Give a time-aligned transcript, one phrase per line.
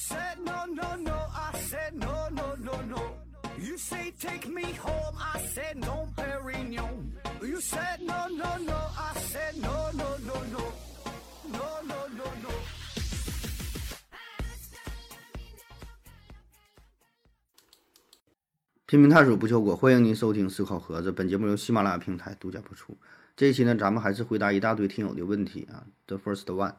[0.00, 1.18] said no, no, no.
[1.34, 3.02] I said no, no, no, no.
[3.58, 5.14] You say take me home.
[5.18, 7.12] I said no, Perignon.
[7.42, 8.78] You said no, no, no.
[8.96, 10.64] I said no, no, no, no.
[11.52, 12.50] No, no, no, no.
[18.86, 21.12] 拼命探索不求果，欢迎您收听思考盒子。
[21.12, 22.96] 本节目由喜马拉雅平台独家播出。
[23.36, 25.86] 这一期呢，咱们还是回答一大堆听友的问题啊。
[26.06, 26.74] The first one，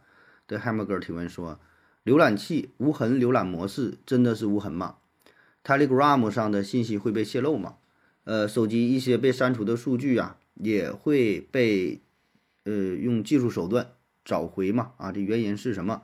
[0.48, 1.60] 的 Hamburger 提问说：
[2.04, 4.96] 浏览器无痕浏览模式真的是无痕吗
[5.64, 7.76] ？Telegram 上的信息会被泄露吗？
[8.24, 12.02] 呃，手机一些被删除的数据啊，也会被
[12.64, 13.92] 呃用技术手段
[14.26, 14.94] 找回吗？
[14.98, 16.02] 啊，这原因是什么？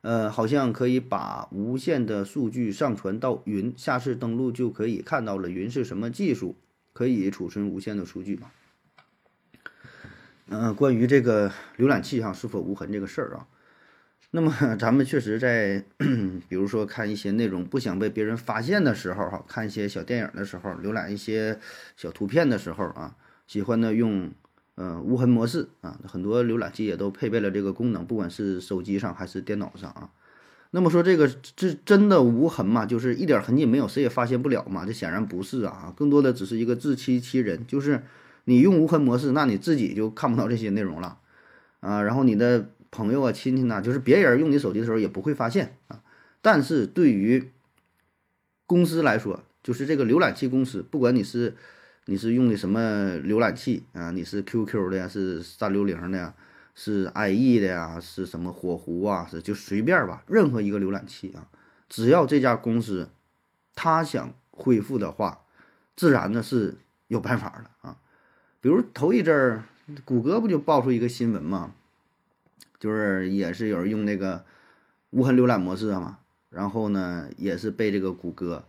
[0.00, 5.50] 呃，好像可以把无限的数据上传到云，下次登录就可以看到了。
[5.50, 6.56] 云是什么技术？
[6.92, 8.50] 可以储存无限的数据吗？
[10.48, 13.46] 嗯、关于这个浏览器上是否无痕这个事儿啊，
[14.32, 15.82] 那么 咱们确实在，
[16.48, 21.58] 比如说看一些内容不想被别人发现的时候哈，看一些小电影的时候，浏览一些
[21.96, 23.14] 小图片的时候啊，
[23.46, 24.30] 喜欢呢用
[24.74, 30.10] 呃无痕模式啊，很多浏览器也都配备了这个功能，不管是手机上还是电脑上啊。
[30.72, 32.84] 那么说这个这真的无痕吗？
[32.84, 34.84] 就是一点痕迹没有，谁也发现不了嘛？
[34.84, 38.02] 这显然不是啊，更多的只是一个自欺欺人，就是
[38.44, 41.18] 你用无痕模式，那你自己就看不到这些内容了
[41.80, 42.02] 啊。
[42.02, 46.02] 然后你的朋友啊、亲戚呐、就是别人用你手机的时候也不会发现啊。
[46.40, 47.50] 但是对于
[48.66, 51.54] 公司来说，就是这个浏览器公司，不管你是
[52.06, 56.34] 你是用的什么浏览器啊，你是 QQ 的呀，是三六零的呀，
[56.74, 61.48] 是 IE 的呀，是什么火狐啊，是就随便吧，任何一个浏览器啊，
[61.88, 63.08] 只要这家公司
[63.74, 65.40] 他想恢复的话，
[65.96, 66.76] 自然呢是
[67.08, 67.98] 有办法的啊。
[68.60, 69.64] 比如头一阵儿，
[70.04, 71.72] 谷歌不就爆出一个新闻嘛，
[72.78, 74.44] 就是也是有人用那个
[75.10, 76.18] 无痕浏览模式嘛，
[76.50, 78.64] 然后呢也是被这个谷歌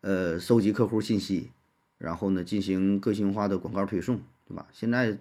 [0.00, 1.50] 呃收集客户信息，
[1.98, 4.66] 然后呢进行个性化的广告推送，对吧？
[4.72, 5.16] 现在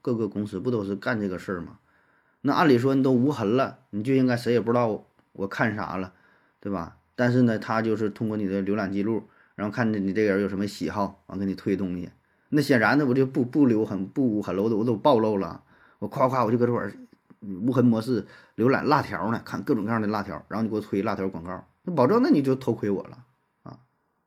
[0.00, 1.78] 各个公司不都是干这个事儿吗？
[2.40, 6.12] 那按理说你都无痕了，你就应该谁也不知道我看啥了，
[6.60, 6.96] 对吧？
[7.14, 9.22] 但是呢，他就是通过你的浏览记录，
[9.54, 12.10] 然后看着你这个人有什么喜好，完给你推东西。
[12.48, 15.62] 那显然的我就不不留痕不无痕了，我都我都暴露了，
[16.00, 16.92] 我夸夸我就搁这会儿
[17.42, 18.26] 无痕模式
[18.56, 23.24] 浏览辣条呢，看各种各样的辣条，然后你给我推辣条广告，那保证那你就偷窥我了
[23.64, 23.78] 啊！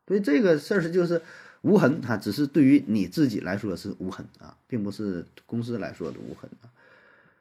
[0.07, 1.21] 所以这个事儿是就是
[1.61, 6.69] 无痕啊，只是对于你自己来说是无痕啊，并不是公司来说的无痕啊。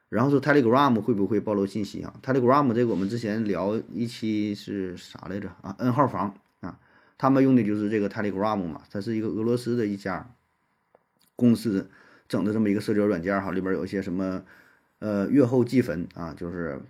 [0.09, 6.79] 然后说 Telegram 会不会暴露信息啊？Telegram 这个我们之前聊一期是啥来着啊？N 号房啊，
[7.19, 10.31] 他们用的就是这个 Telegram 嘛，它是一个俄罗斯的一家
[11.35, 11.91] 公司
[12.29, 14.45] 整的这么一个社交软件哈，里边有一些什么
[15.05, 16.81] 呃阅后记分啊，就是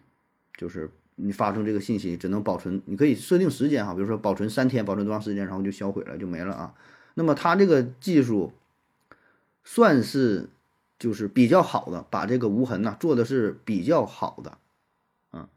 [0.56, 6.74] 就是你发送这个信息只能保存，你可以设定时间哈，比如说保存三天，保存多长时间，然后就销毁了就没了啊。
[7.14, 8.52] 那么它这个技术
[9.64, 10.48] 算是
[10.96, 14.58] 就是比较好的，把这个无痕呐、做的是比较好的，
[15.32, 15.48] 啊，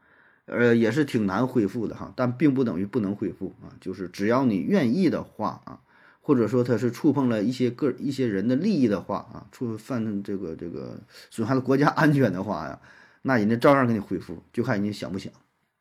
[0.47, 5.79] 呃也是挺难恢复的哈，但并不等于不能恢复啊，就是只要你愿意的话啊。
[6.27, 10.99] 或者说他是触碰了一些个一些人的利益的话啊，触犯这个这个
[11.29, 12.77] 损害了国家安全的话呀，
[13.21, 15.31] 那人家照样给你恢复，就看人家想不想。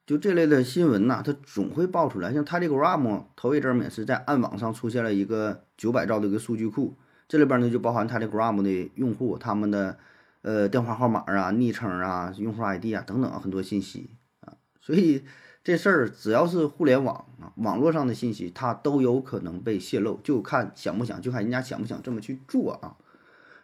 [0.07, 2.33] 就这类的新闻呐，它总会爆出来。
[2.33, 6.95] 像 Telegram 头一阵儿也是在暗网上出现了一个九百兆的一个数据库，
[7.27, 9.99] 这里边呢就包含 Telegram 的用户他们的
[10.43, 14.11] 呃电话号码啊、昵称啊、用户 ID 啊等等很多信息
[14.43, 15.25] 啊，所以。
[15.67, 22.95] 这事儿只要是互联网啊，网络上的信息，它都有可能被泄露，就看想不想，就看人家想不想这么去做啊。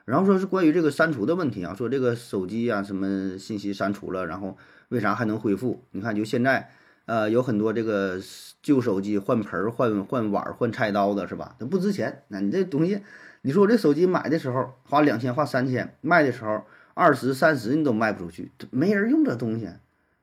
[0.04, 4.58] 然后说是关于这个删除的问题啊，说这个手机啊什么信息删除了，然后
[4.88, 5.84] 为啥还能恢复？
[5.92, 6.72] 你看就现在，
[7.06, 8.20] 呃，有很多这个
[8.60, 11.54] 旧手机换盆儿、换换碗、换菜刀的是吧？
[11.60, 12.24] 它不值钱。
[12.26, 13.00] 那你这东西，
[13.42, 19.68] 你说我这手机买的时候花两千、花三千，卖的时候二十、三十你都卖不出去，没人用这东西，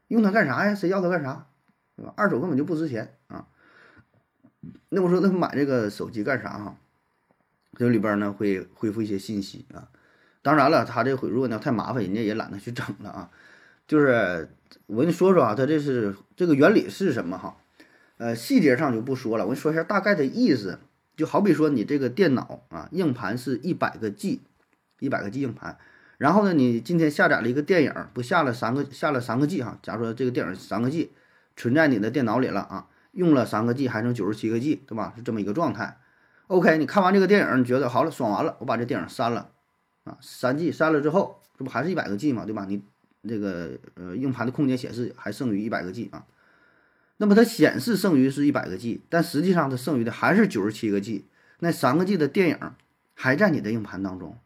[0.10, 0.76] 用它干啥呀？
[0.76, 1.46] 谁要它干啥？
[2.00, 2.14] 对吧？
[2.16, 3.46] 二手根本就不值钱啊。
[4.88, 6.78] 那我说那买这个手机干啥哈？
[7.76, 9.90] 这里边呢会恢复一些信息啊。
[10.42, 13.30] 当然了，它这毁如果呢太麻烦，人家也懒得去整了啊。
[13.86, 14.50] 就是
[14.86, 17.58] 我跟你说说啊，它这是这个原理是什么哈？
[18.18, 20.80] 呃，细节上就不说了，我跟你说一下大概的意思。
[21.18, 24.40] 就好比说你这个电脑啊，硬盘是一百个 G，
[25.00, 25.78] 一百个 G 硬盘。
[26.18, 29.78] 然后呢，你今天下载了一个电影，不下了三个下了三个 G 哈。
[29.82, 31.12] 假如说这个电影三个 G。
[31.60, 35.14] 存在你的电脑里了啊，用了三个 G 还剩九十七个 G，对吧？
[35.18, 35.98] 是这么一个状态。
[36.48, 39.52] OK，你看完这个电影，你觉得好了，爽完了，我把这电影删了
[40.06, 42.66] 啊，三 G 删了之后，这不还是一百个 G 嘛，对吧？
[42.66, 42.82] 你
[43.28, 46.26] 这个呃硬盘的空间显示还剩余一百个 G 啊。
[47.18, 51.26] 那么它显示剩余是一百个 G，但实际上它剩余的还是九十七个 G，
[51.60, 52.58] 那三个 G 的电影
[53.14, 54.38] 还在你的硬盘当中。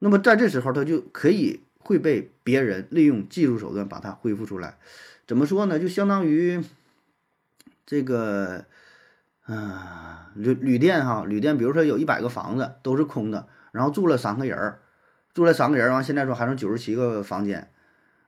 [0.00, 4.78] 那么在这时候，它就可以会被别人利用技术手段把它恢复出来。
[5.30, 5.78] 怎么说呢？
[5.78, 6.60] 就相当于
[7.86, 8.64] 这个，
[9.46, 9.78] 嗯，
[10.34, 14.80] 旅旅店哈，旅店，比如说有一百个房子都是空的，然后住了三个人儿，
[15.32, 17.70] 住了三个人，完现在说还剩九十七个房间，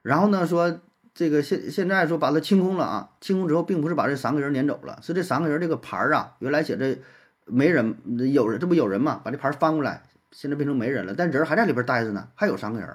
[0.01, 0.79] 然后呢说
[1.13, 6.97] 这个现现在说把它清空了啊，清空之后并不是把这三个人撵走了，是这三个人这个牌儿啊，原来写着
[7.43, 7.97] 没人，
[8.31, 10.03] 有人这不有人嘛，把这牌翻过来。
[10.31, 12.89] 现在变成没人了，但人还在里边待着呢，还有三个人。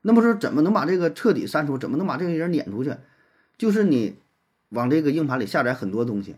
[0.00, 1.76] 那么说，怎么能把这个彻底删除？
[1.76, 2.96] 怎么能把这个人撵出去？
[3.60, 4.16] 就是你
[4.70, 6.36] 往这个硬盘里下载很多东西，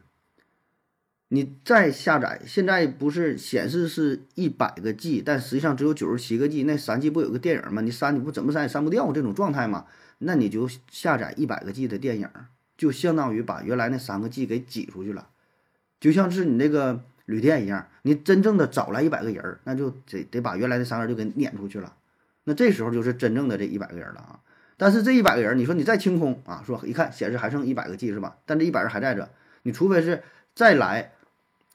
[1.28, 2.42] 你再下载。
[2.44, 6.64] 现在不是显示是一百个 G，但实际上只有九十七个 G。
[6.64, 7.80] 那三 G 不有个电影吗？
[7.80, 9.86] 你删你不怎么删也删不掉这种状态吗？
[10.18, 12.28] 那你就下载一百个 G 的电影，
[12.76, 15.28] 就相当于把原来那三个 G 给挤出去了，
[16.00, 17.04] 就像是你那个。
[17.26, 21.94] 旅店一样，你真正的找来一百个人儿，那就得得把原来的三个人就给撵出去了。
[22.42, 24.40] 那这时候就是真正的这一百个人了啊！
[24.76, 28.36] 但是这一百个人，你说你再清空啊，说一看显示还剩一百个 G 是吧？
[28.46, 29.28] 但这一百人还在这，
[29.62, 30.22] 你除非是
[30.54, 31.12] 再来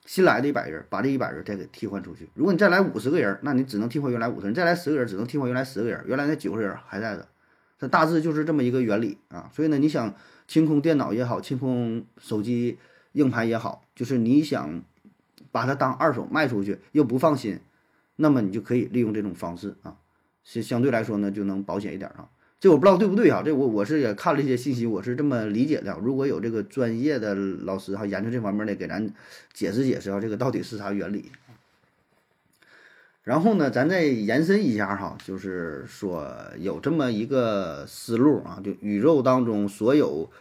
[0.06, 2.30] 新来的一百人，把这一百人再给替换出去。
[2.34, 6.04] 如果你再来五十个人，那你只能替换原来五十人；再来十个人，只能替换原来十个人。
[6.08, 7.28] 原来那九个人还在的，
[7.80, 9.50] 这大致就是这么一个原理啊。
[9.54, 10.14] 所以呢，你想
[10.48, 12.78] 清空电脑也好，清空手机
[13.14, 14.84] 硬盘也好，就是你想。
[15.50, 17.60] 把它当二手卖出去又不放心，
[18.18, 19.96] 那么你就可以利用这种方式啊，
[20.44, 22.28] 相相对来说呢就能保险一点啊。
[22.60, 23.44] 这我不知道对不对啊？
[23.46, 25.96] 这我我是也看了一些信息，我是这么理解的。
[26.02, 29.14] 如果有这个专业的老师哈研究这方面的，给咱
[29.54, 31.32] 解释解释啊，这个到底是啥原理？
[33.22, 40.32] 然后呢，咱再延伸一下哈，就是说有这么一个思路啊，就宇宙当中所有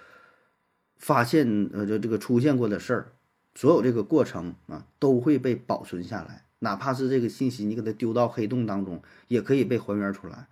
[0.97, 3.13] 发现呃就这个出现过的事儿。
[3.55, 10.47] 所有这个过程啊都会被保存下来，哪怕是这个信息你给它丢到黑洞当中，也可以被还原出来。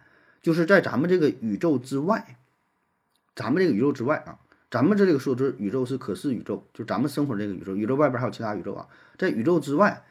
[0.44, 2.36] 就是在咱们这个宇宙之外，
[3.34, 4.38] 咱们这个宇宙之外啊，
[4.70, 8.86] 咱们这个说是宇宙是可视宇宙，就咱们生活这个宇宙，宇宙外边还有其他宇宙啊，
[9.16, 10.04] 在宇宙之外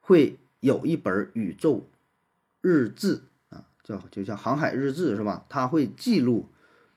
[0.00, 1.88] 会有一本宇宙
[2.60, 5.46] 日志啊，叫就像航海日志是吧？
[5.48, 6.48] 它会记录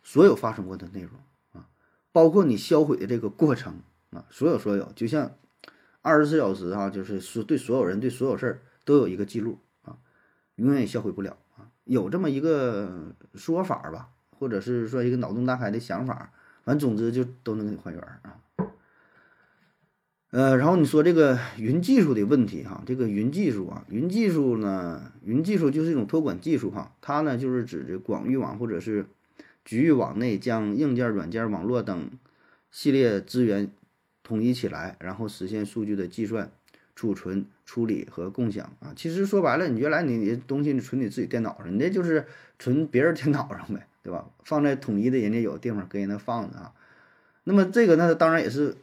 [0.03, 1.11] 所有发生过的内容
[1.53, 1.69] 啊，
[2.11, 3.79] 包括你销毁的这个过程。
[4.11, 5.35] 啊，所有所有，就像
[6.01, 9.97] 二十四小时哈，就是说对所有人对所有事儿都有一个记录啊，
[10.55, 11.37] 永远也销毁不了。
[11.87, 16.31] 有这么一个说法吧，或者是说一个脑洞大开的想法，
[16.63, 18.37] 反正总之就都能给你还原啊。
[20.29, 29.07] 呃，然后你说这个云技术的问题哈，这个云技术啊，云技术呢，云技术就是一种托管技术哈，它呢就是指这广域网或者是
[29.65, 32.11] 局域网内将硬件、软件、网络等
[32.69, 33.71] 系列资源。
[34.23, 36.51] 统一起来，然后实现数据的计算、
[36.97, 38.91] 储存、处理和共享啊。
[38.95, 42.25] 其实说白了，你原来你你东西你存你自己电脑上，你那就是
[42.57, 44.25] 存别人电脑上呗，对吧？
[44.43, 46.73] 放在统一的人家有的地方给人那放着啊。
[47.43, 48.75] 那么这个那当然也是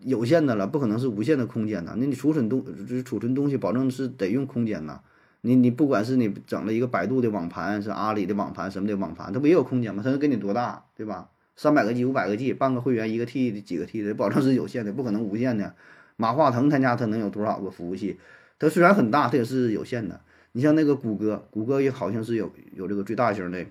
[0.00, 1.94] 有限的了，不可能是无限的空间呐。
[1.96, 5.00] 那你储存东就是储存东西，保证是得用空间呐。
[5.40, 10.02] 你你不管是你整了一个百度的网盘，是阿里的网盘什么的网盘，它不也有空间吗？
[10.04, 11.30] 它能给你多大，对吧？
[11.56, 15.74] 三百个 G、五百个 G，办个会员一个 T 几个 T 的，保证是有限的，不可能无限的。
[16.20, 18.18] 马化腾他家他能有多少个服务器？
[18.58, 20.20] 它虽然很大，它也是有限的。
[20.50, 23.64] 你像那个谷歌，谷歌也好像是有有这个最大型的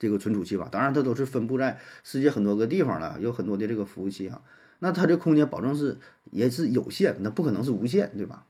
[0.00, 0.68] 这个存储器吧？
[0.68, 4.42] 当然，它都是分布在世界很多个地方了，有很多的这个服务器啊。
[4.80, 5.98] 那它这空间保证是
[6.32, 8.46] 也是有限，那不可能是无限，对吧？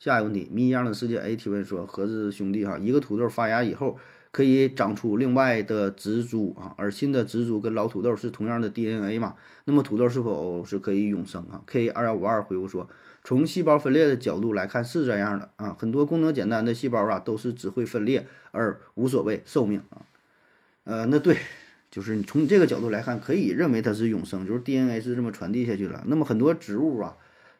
[0.00, 3.98] 下一个问题，谜一样的世界 A 提问说：盒子兄弟哈，一个土豆发芽以后。
[4.32, 9.34] 可以长出另外的植株啊，而新的植株跟老土豆是同样的 DNA 嘛？
[9.64, 12.88] 那么土豆是否是可以永生啊？K 二幺五二回复说，
[13.24, 20.06] 从细胞分裂的角度来看是这样的啊，很多功能简单的细胞啊都是只会分裂而无所谓寿命啊。
[20.84, 21.36] 呃，那对，
[21.90, 26.04] 就是你从你这个角度来看，可以认为它是永生，就是 DNA 是这么传递下去了。
[26.06, 27.16] 那么很多植物啊，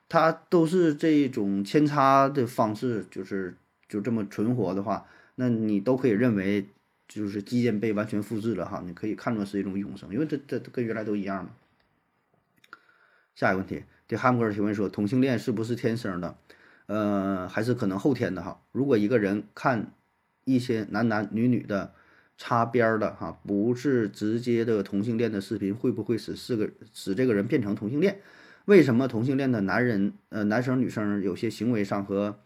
[0.09, 3.57] 它都是这种扦插的方式，就是
[3.89, 5.05] 就这么存活的话。
[5.41, 6.67] 那你都可以认为，
[7.09, 11.51] 就是基因被完全复制了哈，你可以看作是一种永生，因为这这跟原来都一样嘛。
[13.35, 16.37] 下一个问题，对汉姆尔提问说，同性恋是不是天生的？
[16.89, 18.61] 呃，还是可能后天的哈？
[18.71, 19.95] 如果一个人看
[20.45, 21.95] 一些男男女女的
[22.37, 28.21] 擦边的哈，不是直接的同性恋的视频，会不会使是个使这个人变成同性恋？
[28.67, 32.39] 为什么同性恋的男人呃男生女生有些行为上和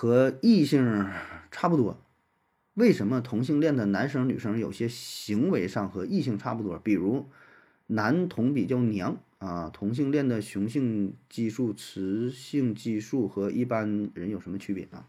[0.00, 1.08] 和异性
[1.50, 2.00] 差不多，
[2.74, 6.78] 为什么同性恋的男生女生有些行为上和异性差不多？
[6.78, 7.26] 比如
[7.88, 15.08] 男同比较娘啊，同性恋的雄性激素、雌性激素和一般人有什么区别啊？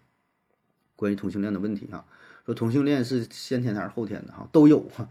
[0.96, 2.05] 关于同性恋的问题啊，
[2.48, 5.08] 说同性恋是先天还是后天的哈，都有哈。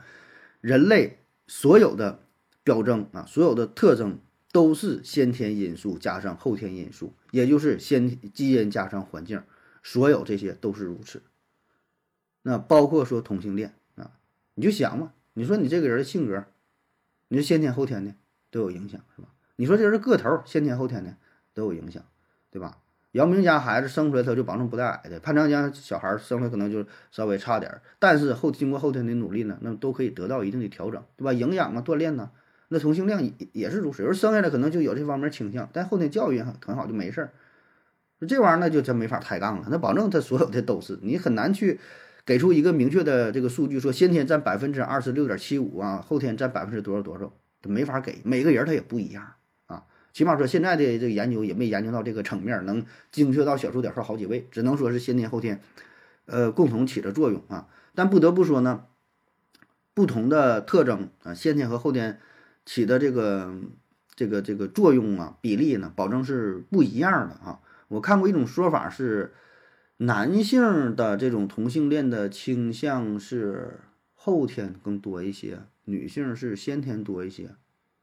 [0.60, 2.24] 人类所有的
[2.64, 4.18] 表征啊，所有的特征
[4.50, 9.40] 都是先天因素加上后天因素，也就是先基因加上环境，
[9.90, 11.22] 所有这些都是如此。
[12.42, 14.10] 那包括说同性恋啊，
[14.54, 16.44] 你就想嘛，你说你这个人的性格，
[17.28, 18.12] 你说先天后天的
[18.50, 19.28] 都有影响是吧？
[19.56, 21.16] 你说这人个头先天后天的
[21.54, 22.02] 都有影响，
[22.50, 22.76] 对吧？
[23.12, 31.32] 姚明家孩子生出来他就保证不带矮的，潘长江小孩生出来可能就稍微差点，但是后经过后天的努力呢，那都可以得到一定的调整，对吧？
[31.32, 32.30] 营养啊，锻炼呢，
[32.68, 37.32] 那同性恋也也是如此，有人生下来可能就有这方面倾向，但后天教育很好就没事儿。
[38.26, 41.78] 这玩意儿那就真没法抬杠了，那保证他所有的都是，你很难去
[42.26, 47.32] 给出一个明确的这个数据，说先天占百分之二十六点七五啊，后天占百分之多少多少，
[47.62, 49.34] 他没法给，每个人他也不一样
[49.66, 49.84] 啊。
[50.12, 55.60] 起码说，现在的这个研究也没研究到这个层面，能精确到小数点号好几位，只能说是先天后天，
[56.26, 57.68] 呃，共同起着作用啊。
[57.94, 58.84] 但不得不说呢，
[59.94, 62.18] 不同的特征啊，先天和后天
[62.66, 63.54] 起的这个
[64.16, 67.60] 这个这个作用啊，比例呢，保证是不一样的啊。
[67.88, 69.32] 我看过一种说法是，
[69.98, 73.80] 男性的这种同性恋的倾向是
[74.14, 77.50] 后天更多一些，女性是先天多一些。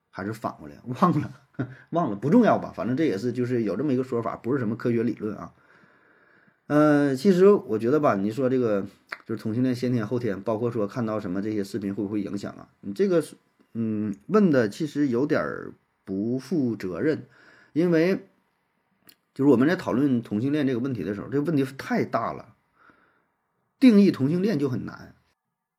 [0.10, 1.34] 还是反过来， 忘了，
[1.90, 5.52] 忘了不重要吧，反正这也是就是有这么一个说法，不是什么科学理论啊。
[6.68, 8.88] 嗯，其实我觉得吧，你说这个
[9.26, 12.70] 就是同性恋先天后天，包括说看到什么这些视频会不会影响啊？
[12.80, 13.22] 你这个
[13.74, 15.74] 嗯问的其实有点儿
[16.06, 17.26] 不负责任，
[17.74, 18.30] 因为
[19.36, 22.56] 就是我们在讨论同性恋这个问题的时候，这个问题太大了，
[23.80, 25.14] 定义同性恋就很难。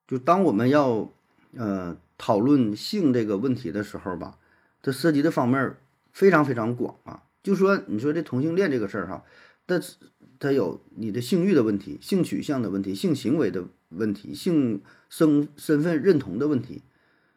[0.06, 1.10] 就当我们要
[1.56, 1.96] 呃。
[2.18, 4.38] 讨论性这个问题的时候吧，
[4.80, 5.76] 它涉及的方面
[6.14, 7.24] 非常非常广啊。
[7.42, 9.22] 就说你说这同性恋这个事儿哈，
[9.66, 9.96] 但是
[10.38, 16.80] 它有你的性欲的问题、性取向的问题、性行为的问题、性身身份认同的问题。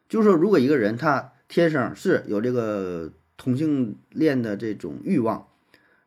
[0.07, 5.45] 就是说，如果一个人他天生是有这个同性恋的这种欲望，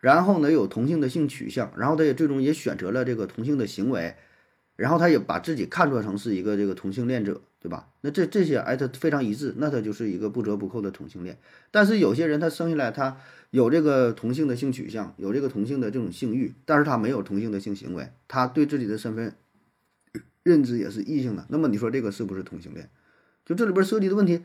[0.03, 4.15] 然后呢有同性的性取向，然后他也最终也选择了这个同性的行为，
[4.77, 7.41] 然后他也把自己看作成是一个这个同性恋者。
[7.63, 7.91] 对吧？
[8.01, 11.39] 那这这些哎，他非常一致，那他就是一个不折不扣的同性恋。
[11.71, 13.19] 但是有些人他生下来他
[13.51, 19.37] 有这个同性的性取向，有这个同性的这种性欲，但是他没有同性的性行为，他对自己的身份
[20.43, 21.47] 认知也是异性的。
[21.51, 22.91] 那么你说这个是不是同性恋？
[23.47, 24.43] 就这里边涉及的问题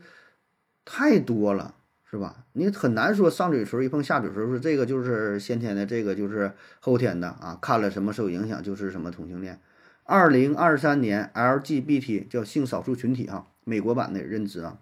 [0.84, 1.74] 太多了，
[2.10, 2.44] 是吧？
[2.54, 7.58] 你很难说上嘴唇一碰下嘴唇说这个就是先天的，这个就是后天的啊。
[7.60, 9.60] 看了什么受影响就是什么同性恋。
[10.04, 14.78] 二零二三年 LGBT 叫性少数群体哈，美国版的认知啊，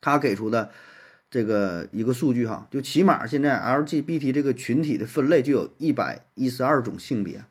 [0.00, 0.72] 他给出的
[1.30, 7.44] 这个一个数据哈，就起码现在 LGBT 这个群体的分类就有一百一十二种性别，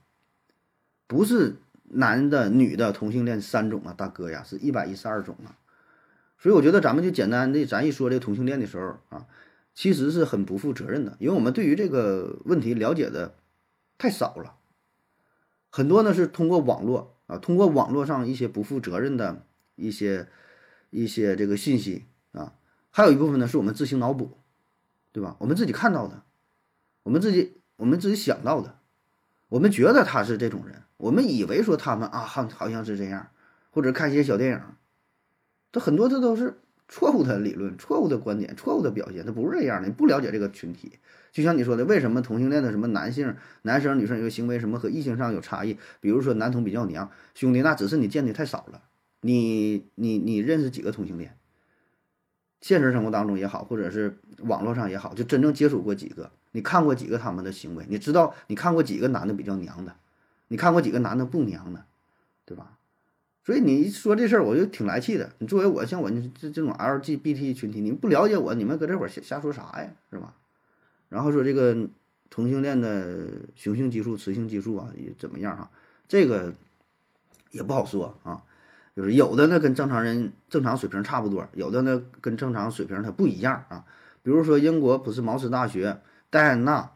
[1.07, 5.55] 不是男的、女的同性恋三种啊，大哥呀，是一百一十二种啊。
[6.41, 9.27] 所以我觉得咱们就简单的咱一说这个同性恋的时候啊，
[9.75, 13.35] 其实是很不负责任的，因为我们对于这个问题了解的
[13.99, 14.55] 太少了。
[15.69, 19.45] 很多呢是通过网络啊，通过网络上一些不负责任的
[19.75, 20.27] 一些
[20.89, 22.55] 一些这个信息啊，
[22.89, 24.39] 还有一部分呢是我们自行脑补，
[25.11, 25.35] 对吧？
[25.37, 26.23] 我们自己看到的，
[27.03, 28.79] 我们自己我们自己想到的，
[29.47, 33.27] 我们觉得他是这种人，我们以为说他们啊好好像是这样，
[33.69, 34.61] 或者看一些小电影，
[35.71, 40.99] 这很多这都是错误的理论、错误的观点、错误的表现，他不是这样的，你不了解这个群体。
[41.31, 45.77] 就像你说的，为什么同性恋的什么男性、男生、女生有行为什么和异性上有差异？
[46.01, 48.81] 比如说男同比较娘，兄弟，那只是你见的太少了。
[49.21, 51.37] 你你你认识几个同性恋？
[52.59, 56.31] 现实生活当中也好，或者是网络上也好，就真正接触过几个？
[56.51, 57.85] 你看过几个他们的行为？
[57.87, 59.95] 你知道你看过几个男的比较娘的？
[60.49, 61.85] 你看过几个男的不娘的？
[62.43, 62.77] 对吧？
[63.43, 65.31] 所以你一说这事儿，我就挺来气的。
[65.39, 69.89] 你作为我像我这这种 LGBT 群体，你们不了解我，你们搁这会儿瞎瞎说啥呀？
[70.11, 70.35] 是吧？
[71.09, 71.75] 然后说这个
[72.29, 75.69] 同性恋的雄性激素、雌性激素啊，也怎么样哈？
[76.07, 76.53] 这个
[77.49, 78.43] 也不好说啊。
[78.95, 83.85] 就是有的呢跟正常人正常水平差不多，有的呢跟正常水平它不一样啊。
[84.21, 86.81] 比如说英国普斯茅斯大学戴安娜·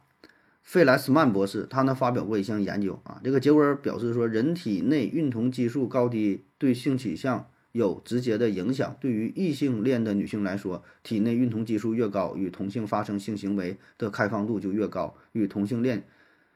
[0.65, 7.47] 费莱斯曼博士，他呢发表过一项研究啊，这个结果表示说，人体内孕酮激素高低对性取向。
[7.71, 8.95] 有直接的影响。
[9.01, 16.05] 对于异性恋的女性来说，体内孕酮激素越高，与同性发生性行为的开放度就越高，与同性恋，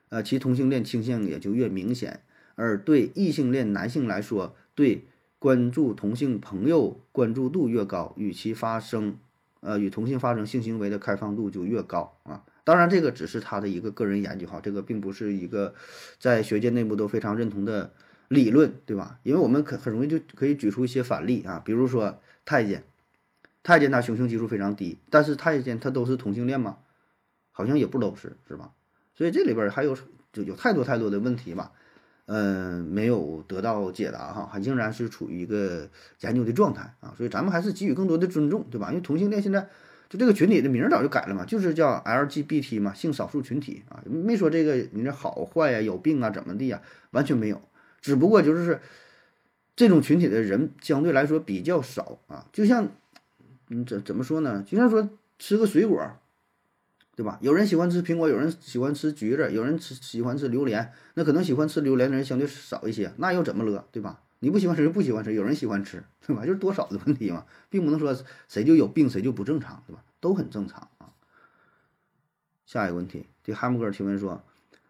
[0.08, 2.22] 呃，其同性恋倾向也就越明显。
[2.56, 5.08] 而对异性恋男性来说，对
[5.40, 9.18] 关注同性朋友关注度越高，与其发生
[9.60, 12.46] 呃与同性发生性行为的开放度就越高啊。
[12.70, 15.74] 当然，这个只是他的一个个人研究哈，这个并不是一个
[16.20, 17.92] 在学界内部都非常认同的
[18.28, 19.20] 理论，对吧？
[19.24, 22.84] 因为我们可很容易就可以举出一些反例啊，比如说太监，
[23.64, 26.78] 太监他雄性激素非常低，但是太监他都是同性恋吗？
[27.52, 28.70] 好像也不都是，是吧？
[29.16, 29.98] 所以这里边还有
[30.32, 31.72] 就有太多太多的问题吧，
[32.28, 38.90] 嗯，没有得到解答哈，还仍然是处于一个研究的状态啊，所以咱们还是给予更多的尊重，对吧？
[38.90, 39.68] 因为同性恋现在。
[40.10, 47.62] 就这个群体的名儿早就改了嘛，就是叫 LGBT 嘛，性少数群体啊，没说这个你这好坏呀、有病啊、怎么地呀，完全没有，
[48.02, 48.80] 只不过就是
[49.76, 52.48] 这种群体的人相对来说比较少啊。
[52.52, 52.88] 就像
[53.70, 54.66] 嗯怎怎么说呢？
[54.68, 56.04] 就像说吃个水果，
[57.16, 57.38] 对吧？
[57.42, 64.22] 有人喜欢吃苹果，有人喜欢吃橘子，有人吃喜欢吃榴莲，那可能喜欢吃榴莲的人相对少一些，那又怎么了，对吧？
[64.40, 66.46] 你不喜欢吃就不喜欢吃，有人喜欢吃，对吧？
[66.46, 68.16] 就是多少的问题嘛，并不能说
[68.48, 70.04] 谁就有病谁就不正常，对吧？
[70.20, 71.12] 都很正常啊。
[72.66, 74.42] 下一个问题，这哈姆哥提问说：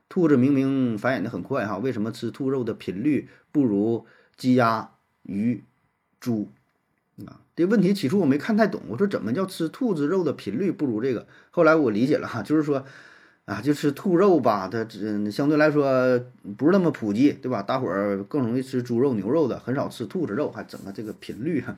[0.07, 4.05] 兔子明明繁衍的很快哈，为什么吃兔肉的频率不如
[4.37, 4.91] 鸡鸭
[5.23, 5.63] 鱼
[6.19, 6.51] 猪？
[7.25, 11.27] 啊，这问题起初我没看太懂，我说怎么叫吃兔子肉的频率不如这个？
[11.51, 12.85] 后来我理解了哈，就是说。
[13.49, 15.83] 啊，就吃兔肉吧，它嗯相对来说
[16.55, 17.63] 不是那么普及，对吧？
[17.63, 21.75] 大伙儿更容易吃猪肉、牛肉的，很少吃兔子肉，还整个这个频率哈。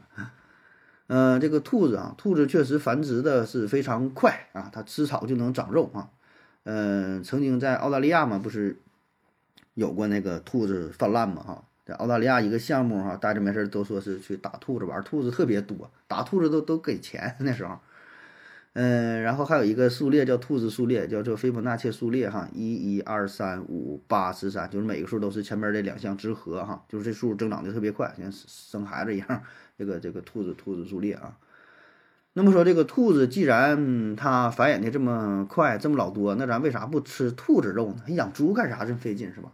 [1.08, 6.10] 嗯， 这个兔子啊，兔子确实繁殖的是非常快啊，它吃草就能长肉啊。
[6.66, 8.76] 嗯，曾经在澳大利亚嘛，不是
[9.76, 17.80] 有过那个兔子泛滥嘛哈，在澳大利亚一个项目哈，大家没事都说是去打兔子玩，兔子特别多，打兔子都都给钱 那时候。
[18.74, 29.44] 嗯，然后还有一个数列叫兔子数列，叫做斐波那契数列哈，一、一、二、三、五、八、十三，就是每个数都是前面这两项之和哈，就是这数增长的特别快，像生孩子一样。
[29.78, 31.38] 这个这个兔子兔子数列啊，
[32.32, 38.04] 那么说这个兔子既然它繁衍的这么快，这么老多，那咱为啥不吃兔子肉呢？
[38.08, 39.52] 养猪干啥这么费劲是吧？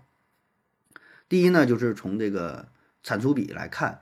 [1.27, 2.67] 第一呢，就是从这个
[3.01, 3.99] 产出比来看，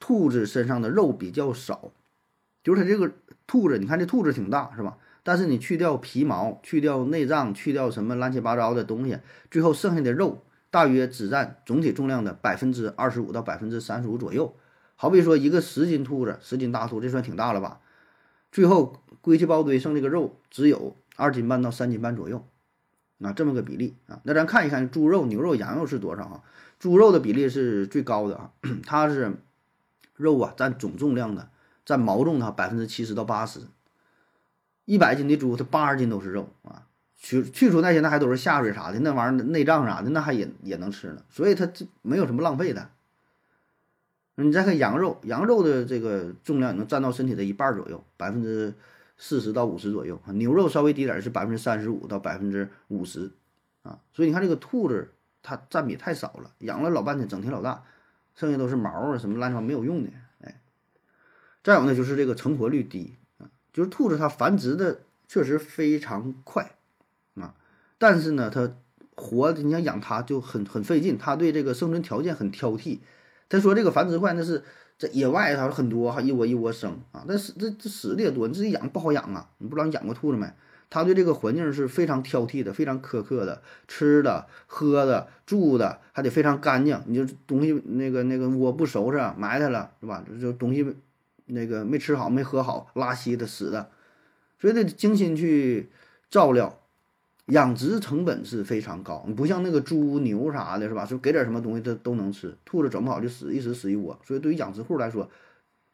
[0.00, 1.92] 兔子身上的肉比较少，
[2.62, 3.12] 就是它这个。
[3.46, 4.96] 兔子，你看这兔子挺大，是吧？
[5.22, 9.18] 但是你去掉皮毛，去掉内脏，去掉什么乱七八糟的东西，
[9.50, 14.54] 最后剩下的肉大约只占总体重量的百分之二十五到百分之三十五左右。
[14.96, 17.80] 好比说一个十斤兔子，十斤大兔，这算挺大了吧？
[18.52, 22.46] 最后归去包堆，剩这个肉只有二斤半到三斤半左右，
[23.20, 24.20] 啊，这么个比例啊。
[24.24, 26.42] 那咱看一看猪肉、牛肉、羊肉是多少啊？
[26.78, 28.50] 猪肉的比例是最高的啊，
[28.84, 29.36] 它是
[30.16, 31.48] 肉啊占总重量的。
[31.84, 33.60] 占毛重的百分之七十到八十，
[34.84, 36.86] 一百斤的猪，它八十斤都是肉啊。
[37.16, 41.22] 去去除那些，那还都是下水啥的，那玩意儿内脏啥的，那还也也能吃呢。
[41.30, 42.90] 所以它这没有什么浪费的。
[44.34, 48.74] 你再看羊肉，羊肉的这个重量能占到身体的一半左右，百分之
[49.16, 50.20] 四十到五十左右。
[50.34, 53.30] 牛肉稍微低点是百分之三十五到百分之五十
[53.84, 54.00] 啊。
[54.12, 57.84] 所以你看这个兔子，它占比太少了，养了老半天，整体老大，
[58.34, 60.10] 剩下都是毛啊什么乱七八糟没有用的。
[61.64, 66.76] 再有呢，就是这个成活率低啊，就是兔子它繁殖的确实非常快
[67.36, 67.54] 啊，
[67.98, 68.70] 但是呢，它
[69.14, 72.98] 活你想养它就很很费劲，它对这个生存条件很挑剔。
[73.48, 74.62] 他说这个繁殖快，那是
[74.98, 79.48] 在野外它很多哈，一窝一窝生啊，但是这这死的也多，你自己养不好养啊。
[79.56, 80.46] 你不知道你养过兔子没？
[80.90, 87.00] 它对这个环境是非常挑剔的，非常苛刻的，吃的、喝的、住的还得非常干净。
[87.06, 90.22] 你就东西那个那个窝不收拾，埋汰了是吧？
[90.38, 90.94] 就东西。
[91.46, 93.90] 那个没吃好，没喝好，拉稀的死的，
[94.58, 95.90] 所以得精心去
[96.30, 96.80] 照料，
[97.46, 99.24] 养殖成本是非常高。
[99.26, 101.04] 你不像那个猪牛啥的，是吧？
[101.04, 104.18] 说给点什么东西它都能吃，兔子整不好就死一死死一窝。
[104.24, 105.28] 所以对于养殖户来说，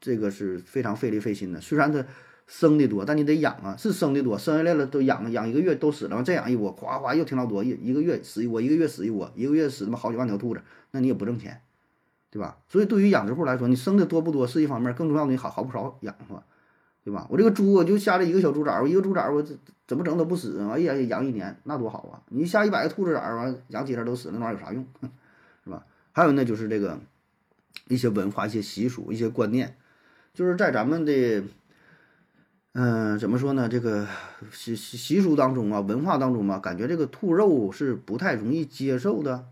[0.00, 1.60] 这个是非常费力费心的。
[1.60, 2.04] 虽然它
[2.46, 11.60] 生的多，但你得养啊，是生的多，生下来了都养养一个月都死了，再养一窝，咵咵又挺老多，一一个月死一窝，一个月死一窝，一个月死他妈好几万条兔子，那你也不挣钱。
[12.30, 12.56] 对吧？
[12.68, 16.42] 所以对于养殖户来说，你生的多不多是一方面，更重要的你好好不少养活，
[17.04, 17.26] 对吧？
[17.28, 19.44] 我这个猪我就下了一个小猪崽，我一个猪崽我
[19.86, 22.22] 怎么整都不死，哎呀养一年那多好啊！
[22.28, 24.86] 你下一百个兔子崽完养几天都死，那玩意儿有啥用？
[25.64, 25.84] 是吧？
[26.12, 27.00] 还有呢，就是这个
[27.88, 29.76] 一些文化、一些习俗、一些观念，
[30.32, 31.42] 就是在咱们的
[32.74, 33.68] 嗯怎么说呢？
[33.68, 34.06] 这个
[34.52, 39.46] 习习习俗当中啊，文化当中嘛，感觉这个兔肉是不太容易接受的。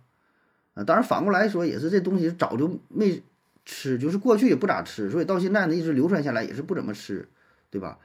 [0.84, 3.22] 当然，反过来说也是，这东西早就没
[3.64, 7.28] 吃，就是过去也不咋吃，所以到现在呢，一直流传下来也是不怎么吃，
[7.70, 7.98] 对吧？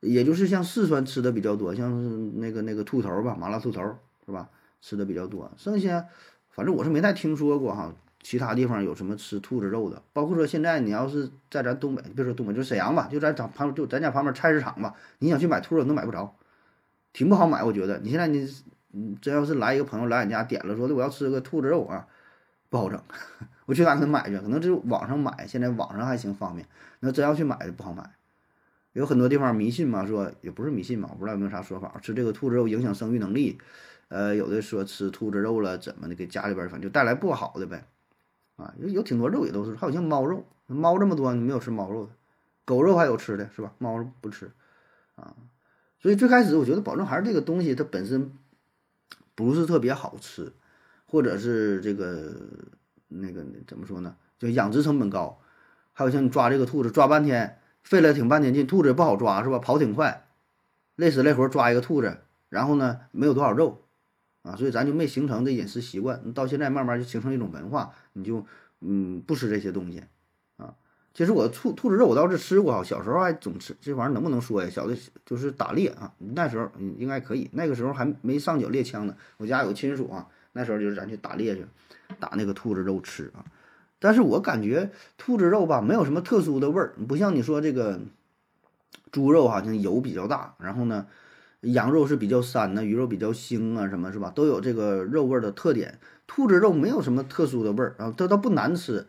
[0.00, 3.82] 也就是像四川吃的比较多，像那个那个兔头吧，麻辣兔头
[4.26, 4.48] 是吧？
[4.80, 6.06] 吃的比较多，剩下
[6.50, 10.00] 反正我是没太听说过哈，其他地方有什么吃兔子肉的。
[10.12, 16.32] 包括说现在你要是在咱东北，别说东北，就沈阳吧，就在咱旁就咱家旁边菜市场吧，你想去买兔肉都买不着，
[17.12, 17.64] 挺不好买。
[17.64, 18.48] 我觉得你现在你
[18.92, 22.06] 嗯，真要是来一个朋友来俺家点了，说的我要吃个兔子肉啊，
[22.68, 23.00] 不好整。
[23.66, 24.38] 我去哪能买去？
[24.38, 26.66] 可能只有网上买，现在网上还行方便。
[27.00, 28.10] 那真要去买就不好买，
[28.94, 33.58] 有很多地方迷信嘛，说也不是迷信嘛，我不知道有没有啥说法，吃这个兔子肉影响生育能力。
[34.08, 37.84] 呃，有的说吃兔子肉了怎么的，给家里边反正就带来不好的呗。
[38.56, 42.12] 啊，有有挺多肉也都是，还有像猫肉，猫这么多，你没有吃猫肉的，
[42.64, 43.74] 狗肉还有吃的是吧？
[43.76, 44.50] 猫不吃
[45.14, 45.36] 啊。
[46.00, 48.32] 所以最开始我觉得，保证还是这个东西它本身
[49.38, 50.52] 不是特别好吃，
[51.06, 52.34] 或者是这个。
[53.10, 54.14] 那个怎么说呢？
[54.38, 55.40] 就养殖成本高，
[55.94, 59.58] 还有像你抓这个兔子，抓半天，费了挺半天劲，兔子也不好抓，是吧？
[59.58, 60.28] 跑挺快，
[60.94, 62.18] 累死累活抓一个兔子，
[62.50, 63.86] 然后呢，没有多少肉，
[64.42, 66.34] 啊，所以咱就没形成这饮食习惯。
[66.34, 68.44] 到现在慢慢就形成一种文化，你就
[68.80, 70.02] 嗯不吃这些东西，
[71.14, 74.70] 其实我兔兔子肉我倒是吃过，小时候还总吃这玩意儿，能不能说呀？
[74.70, 79.16] 小的就是打猎啊，那时候应该可以，那个时候还没上缴猎枪呢。
[79.36, 81.64] 我家有亲属啊，那时候就是咱去打猎去。
[82.18, 83.44] 打那个兔子肉吃啊，
[83.98, 88.00] 但是我感觉兔子肉吧，没有什么特殊的味儿，不像你说这个
[89.12, 91.06] 猪肉哈，像油比较大，然后呢，
[91.60, 95.98] 羊肉是比较膻的，鱼肉比较腥啊，什么是吧，都有这个肉味的特点。
[96.26, 99.06] 兔子肉没有什么特殊的味儿啊，它倒不难吃，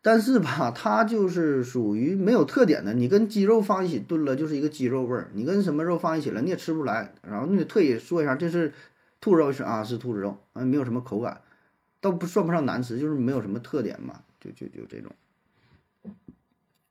[0.00, 2.94] 但是吧，它就是属于没有特点的。
[2.94, 7.12] 你跟鸡肉放一起炖了，就是一个鸡肉味儿；你跟什么肉放一起了，你也吃不出来。
[7.22, 8.72] 然后你得特意说一下，这是
[9.20, 11.40] 兔肉是啊，是兔子肉啊，没有什么口感。
[12.00, 15.10] 倒不算不上难吃，就是没有什么特点嘛，就就就这种。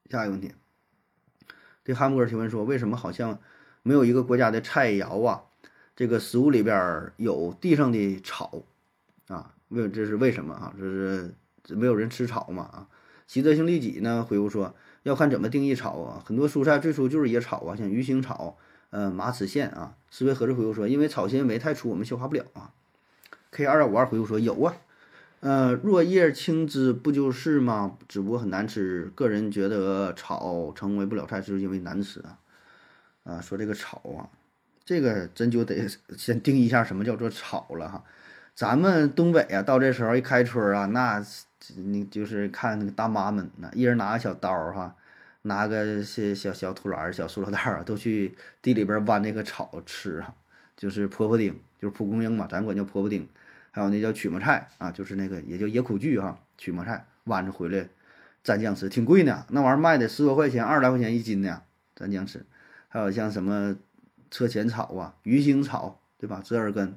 [0.10, 0.52] 下一个问题，
[1.84, 3.40] 对汉姆哥提问说，为什么好像
[3.84, 5.44] 没有一个国家的菜肴啊，
[5.96, 8.64] 这个食物里边有地上的草
[9.28, 9.54] 啊？
[9.70, 10.74] 为这是为什么啊？
[10.78, 11.34] 这是
[11.70, 12.64] 没有人吃草嘛？
[12.64, 12.88] 啊？
[13.28, 16.24] 习德性利己呢回复说，要看怎么定义草啊。
[16.26, 18.58] 很多蔬菜最初就是野草啊，像鱼腥草、
[18.90, 19.96] 呃马齿苋啊。
[20.10, 22.72] 思维盒子回复说，因为草纤维太粗，我们消化不了啊。
[23.52, 24.78] K 二幺五二回复说，有啊。
[25.42, 27.98] 呃，若叶青枝不就是吗？
[28.08, 29.12] 只不过很难吃。
[29.14, 32.40] 个人觉得草成为不了菜，就是因为难吃啊。
[33.24, 34.30] 啊，说这个草啊，
[34.86, 35.88] 这个真就得
[36.18, 38.04] 先定义一下什么叫做草了哈。
[38.56, 41.24] 咱们东北啊，到这时候一开春啊，那
[41.76, 44.96] 你就是看那个大妈们，那一人拿个小刀哈，
[45.44, 50.34] 拿个小小小土篮、小塑料袋儿，都去地里边挖那个草吃啊，
[50.76, 53.28] 就是婆婆丁，就是蒲公英嘛，咱管叫婆婆丁。
[53.72, 57.88] 还有那叫曲麻菜啊，就是那个也叫野苦苣哈，曲麻菜剜着回来
[58.44, 61.62] 蘸酱吃，挺贵呢，那玩意儿卖的十多块钱，二十来块钱一斤呢，
[61.96, 62.44] 蘸酱吃。
[62.88, 63.76] 还有像什么
[64.32, 66.42] 车前草啊、鱼腥草，对吧？
[66.44, 66.96] 折耳根，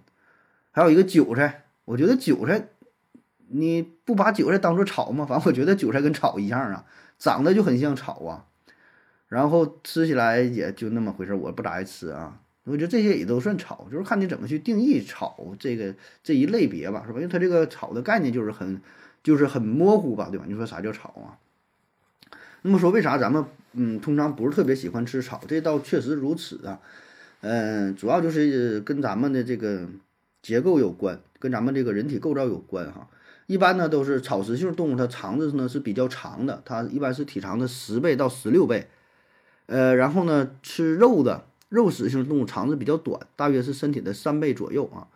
[0.71, 2.69] 还有一个韭菜，我觉得韭菜
[3.53, 5.27] 你不把韭菜当做草吗？
[5.27, 6.85] 反正我觉得韭菜跟草一样啊，
[7.19, 8.47] 长得就很像草啊，
[9.29, 12.41] 然后吃起来也就那么回事，我不咋爱吃啊。
[12.65, 17.19] 我觉得这些也都算草，就是看你怎么去定义草这个这一类别吧，是吧？
[17.19, 18.81] 因为它这个草的概念就是很，
[19.23, 20.45] 就是很模糊吧，对吧？
[20.47, 21.41] 你说啥叫草啊？
[22.63, 25.41] 那么说为啥咱们嗯通常不是特别喜欢吃草？
[25.49, 26.79] 这倒确实如此啊。
[27.41, 29.89] 嗯，主要就是跟咱们的这个
[30.43, 33.09] 结构有关，跟咱们这个人体构造有关哈。
[33.51, 38.87] 一般呢都是草食性动物，它肠子呢是比较长的，它一般是体长的十倍到十六倍。
[39.67, 41.47] 呃，然后呢吃肉的。
[41.69, 45.07] 肉食性动物肠子比较短，大约是身体的三倍左右啊。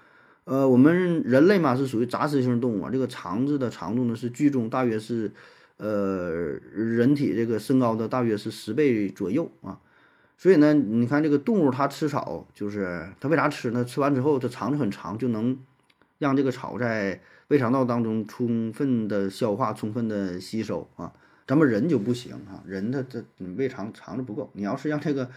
[0.44, 5.30] 呃，我们人类嘛是属于杂食性动物啊，这个肠子的长度呢是居中，大约是
[5.76, 6.30] 呃
[6.72, 9.78] 人体这个身高的大约是十倍左右啊。
[10.38, 13.84] 所以呢，你看这个动物它吃草，就是它为啥吃呢？
[13.84, 15.56] 吃完之后它肠子很长，就能
[16.18, 21.12] 让这个草在胃肠道当中充分的消化、充分的吸收啊。
[21.46, 23.24] 咱们人就不行啊，人他这
[23.56, 25.30] 胃肠肠子不够，你要是让这个。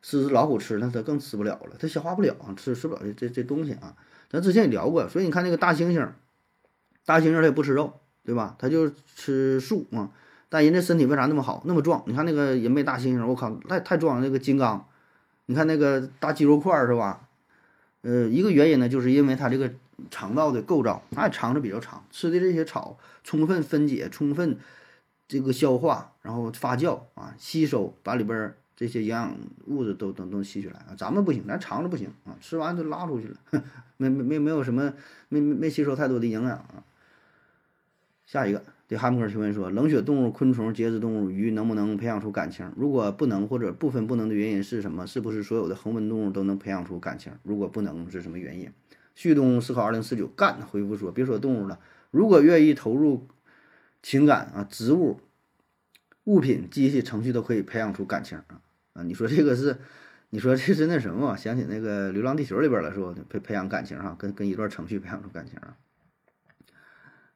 [0.00, 3.96] 狮子老虎吃，那它更吃不了了，它消化不了，吃吃不了这这这东西啊。
[4.30, 6.08] 咱之前也聊过，所以你看那个大猩猩，
[7.04, 7.92] 大猩猩它也不吃肉，
[8.24, 8.54] 对吧？
[8.60, 10.12] 它就吃素啊。
[10.48, 12.04] 但人家身体为啥那么好，那么壮？
[12.06, 14.22] 你看那个人背大猩猩，我靠，太太壮了。
[14.24, 14.86] 那个金刚，
[15.46, 17.26] 你看那个大肌肉块是吧？
[18.02, 19.68] 呃，一个原因呢，就是因为它这个
[20.10, 24.58] 肠道的构造，它肠子比较长，吃的这些草充分分解、充分
[25.26, 28.54] 这个消化，然后发酵啊，吸收，把里边。
[28.78, 33.36] 这些营养物质都都都吸取来啊，咱们不行，咱肠子不行啊，吃完就拉出去了，
[33.98, 34.94] 没没没没有什么，
[35.28, 36.84] 没没没吸收太多的营养啊。
[38.24, 42.72] 下一个，对哈姆克提问说，冷血动物、昆虫、节肢动物、鱼能不能培养出感情？
[42.76, 45.04] 如果不能或者部分不能的原因是什么？
[45.08, 47.32] 是不是所有的恒温动物都能培养出感情？
[47.42, 48.70] 如果不能是什么原因？
[49.18, 51.80] 旭东思考二零四九干回复说：“别说动物了，
[52.12, 53.26] 如果愿意投入
[54.00, 55.20] 情感啊，植物、
[56.22, 59.02] 物品、机器、程序都可以培养出感情啊啊！
[59.02, 59.76] 你说这个是，
[60.30, 61.36] 你说这是那什么？
[61.36, 65.76] 想起那个《流浪地球》里边来，说培培养感情哈，跟跟一段程序培养出感情啊。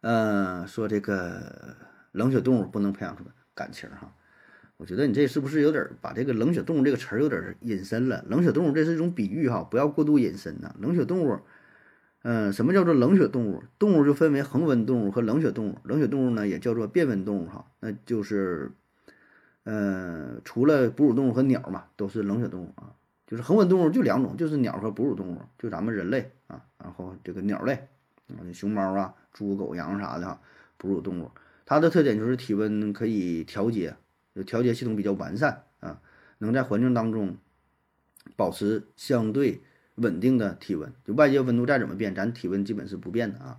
[0.03, 1.77] 嗯，说这个
[2.12, 3.25] 冷血动物不能培养出
[3.57, 4.14] 感情哈。”
[4.79, 8.25] 我觉得你这是不是有点把这个冷血动物这个词儿有点引申了？
[8.29, 10.73] 冷血动物这是一种比喻哈，不要过度引申呐。
[10.79, 11.40] 冷血动物，
[12.22, 13.62] 嗯，什么叫做冷血动物？
[13.78, 15.78] 动物就分为恒温动物和冷血动物。
[15.85, 18.72] 冷血动物呢也叫做变温动物哈，那就是，
[19.64, 22.94] 嗯，除了哺乳动物和鸟嘛，都是冷血动物啊。
[23.26, 27.72] 就是恒温动物就两种，就是鸟和哺乳动物，就咱们人类啊，然后这个鸟类
[28.28, 30.40] 啊，熊猫啊、猪狗羊啥的哈，
[30.76, 31.30] 哺乳动物，
[31.64, 33.96] 它的特点就是体温可以调节。
[34.35, 36.00] 就调节系统比较完善啊，
[36.38, 37.37] 能在环境当中
[38.35, 39.61] 保持相对
[40.03, 40.93] 稳定的体温。
[41.07, 43.59] 就外界温度再怎么变，咱体温基本是不变的啊。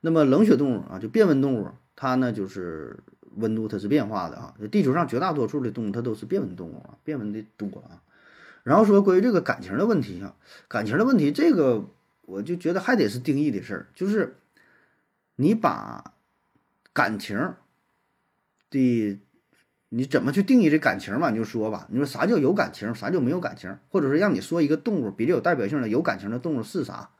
[0.00, 3.00] 那么冷血动物啊，就变温动物，它呢就是
[3.36, 4.54] 温度它是变化的啊。
[4.70, 8.00] 地球上绝大多数的动物它都是变温动物啊，变温的多啊。
[8.62, 10.34] 然后说关于这个感情的问题啊，
[10.68, 11.84] 感情的问题，这个
[12.22, 14.36] 我就觉得还得是定义的事儿，就是
[15.36, 16.14] 你把
[16.92, 17.36] 感情
[18.70, 19.18] 的。
[19.92, 21.30] 你怎么去定义这感情嘛？
[21.30, 21.86] 你就说吧。
[21.90, 23.76] 你说啥叫有感情，啥叫没有感情？
[23.90, 27.10] 或者是让你说一个动物比较有代表性的有感情的动物是啥？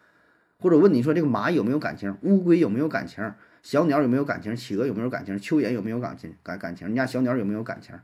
[0.59, 2.17] 或者问你说这个蚂蚁有没有感情？
[2.23, 3.33] 乌龟有没有感情？
[3.63, 4.55] 小鸟有没有感情？
[4.55, 5.37] 企鹅有没有感情？
[5.39, 6.33] 蚯蚓有没有感情？
[6.45, 6.91] 感感情？
[6.93, 7.97] 你家小鸟有没有感情？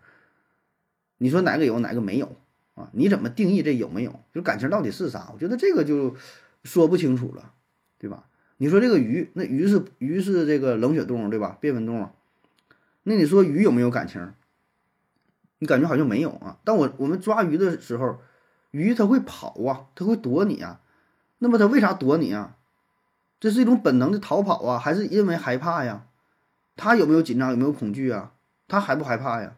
[1.19, 2.37] 你说哪个有，哪个没有
[2.75, 2.91] 啊？
[2.93, 4.21] 你怎么定义这有没有？
[4.35, 5.31] 就感情到底是啥？
[5.33, 6.17] 我觉得这个就
[6.65, 7.53] 说不清楚了，
[7.99, 8.25] 对吧？
[8.57, 11.57] 你说这个鱼，那鱼是鱼是这个冷血动物，对吧？
[11.61, 12.09] 变温动物，
[13.05, 14.33] 那你说鱼有没有感情？
[15.59, 16.59] 你感觉好像没有啊？
[16.65, 18.19] 但我我们抓鱼的时候，
[18.71, 20.81] 鱼它会跑啊，它会躲你啊。
[21.39, 22.57] 那么它为啥躲你啊？
[23.39, 26.07] 这是一种本能的逃跑啊，还是因为害怕呀？
[26.77, 27.51] 它有没有紧张？
[27.51, 28.33] 有没有恐惧啊？
[28.69, 29.57] 它害不害怕呀？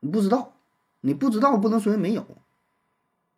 [0.00, 0.54] 你不知道，
[1.00, 2.24] 你不知道不能说没有，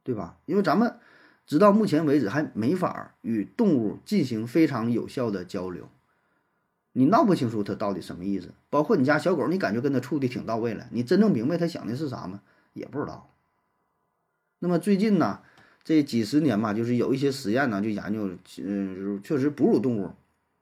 [0.03, 0.39] 对吧？
[0.47, 0.99] 因为咱们
[1.47, 5.89] 直到目前为止还没法与动物进行非常有效的交流。
[6.93, 12.43] 你闹不清楚它到底什么意思，包括你家小狗，你感觉跟它处的挺到位了，你真正明白它想的是啥吗？
[12.73, 13.31] 也不知道。
[14.59, 15.41] 那么最近呢，
[15.85, 18.31] 这几十年吧，就是有一些实验呢，就研究，
[18.65, 20.11] 嗯，确实哺乳动物，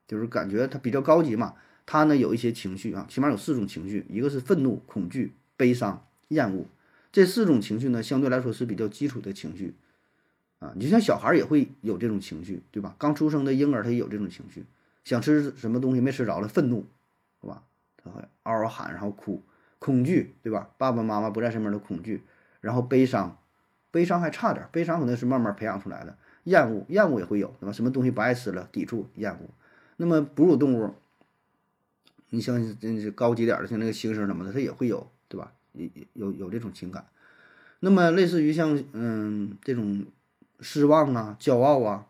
[0.06, 1.54] 就是感觉它比较高级嘛，
[1.86, 6.66] 它呢有一些情绪啊，起码有四种情绪，一个是愤怒、恐惧、悲伤、厌恶，
[7.10, 9.74] 这四种情绪呢，相对来说是比较基础的情绪，
[10.58, 12.94] 啊，你就像小孩也会有这种情绪，对吧？
[12.98, 14.64] 刚出生的婴儿他也有这种情绪。
[15.06, 16.84] 想吃什么东西没吃着了，愤怒，
[17.40, 17.62] 是吧？
[17.96, 19.40] 他会嗷嗷喊，然后哭，
[19.78, 20.68] 恐惧，对吧？
[20.78, 22.24] 爸爸妈妈不在身边的恐惧，
[22.60, 23.38] 然后悲伤，
[23.92, 26.18] 悲伤还差点，悲伤可能是慢慢培养出来的。
[26.42, 27.72] 厌恶，厌恶也会有，对吧？
[27.72, 29.38] 什么东西不爱吃了，抵触，厌恶。
[29.96, 30.92] 那么哺乳动物，
[32.30, 35.52] 你像这高级点的，像那个猩猩什么的，它也会有，对吧？
[35.74, 37.06] 有有有这种情感。
[37.78, 40.04] 那么类似于像嗯这种
[40.58, 42.06] 失望啊、骄傲啊。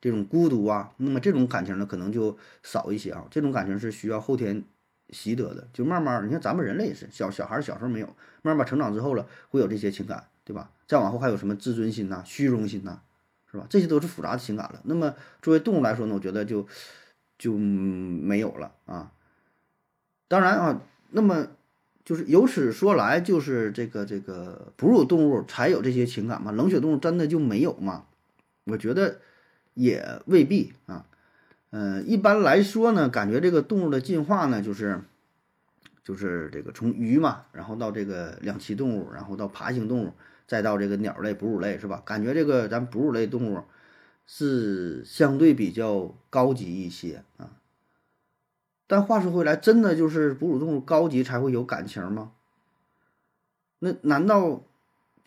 [0.00, 3.26] 这种孤独啊，那么这种感情呢，可能就少一些啊。
[3.30, 4.62] 这种感情是需要后天
[5.10, 10.70] 习得的，就慢慢，你看咱们人类也是，小小孩小时候没有，慢慢成长之后了，会有这些情感，对吧？
[10.86, 13.00] 再往后还有什么自尊心呐、虚荣心呐，
[13.50, 13.66] 是吧？
[13.68, 14.80] 这些都是复杂的情感了。
[14.84, 16.66] 那么作为动物来说呢，我觉得就
[17.36, 19.10] 就没有了啊。
[20.28, 20.80] 当然啊，
[21.10, 21.48] 那么
[22.04, 26.52] 就是由此说来，就是这个这个哺乳动物才有这些情感嘛？
[26.52, 28.04] 冷血动物真的就没有嘛？
[28.64, 29.20] 我觉得。
[29.78, 31.06] 也未必啊，
[31.70, 35.02] 嗯，一般来说呢，感觉这个动物的进化呢，就是，
[36.02, 40.12] 就是这个从鱼嘛，然后到这个两栖动物，然后到爬行动物，
[40.48, 42.02] 再到这个鸟类、哺乳类，是吧？
[42.04, 43.62] 感觉这个咱哺乳类动物
[44.26, 47.52] 是相对比较高级一些啊。
[48.88, 52.32] 但话说回来，真的就是哺乳动物高级才会有感情吗？
[53.78, 54.64] 那难道？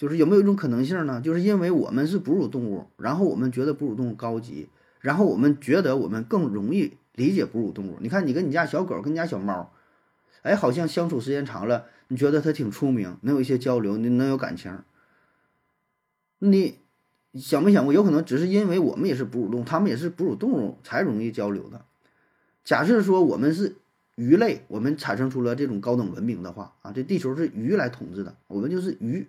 [0.02, 1.22] 就是有没有一种可能性呢？
[1.22, 4.68] 就是因为我们是哺乳动物，然后我们觉得哺乳动物高级，
[5.00, 7.98] 然后我们觉得我们更容易理解哺乳动物。
[8.02, 9.72] 你看，你跟你家小狗、跟你家小猫，
[10.42, 14.76] 哎，好像相处时间长了，你觉得它挺出名，能有一些交流，你能有感情。
[16.40, 16.80] 你
[17.36, 21.86] 想没想过，有可能只是因为我们也是哺乳动物，它们也是哺乳动物，才容易交流的。
[22.64, 23.76] 假设说我们是
[24.16, 29.28] 鱼类，我们产生出了这种高等文明的话啊，这地球是鱼来统治的，我们就是鱼。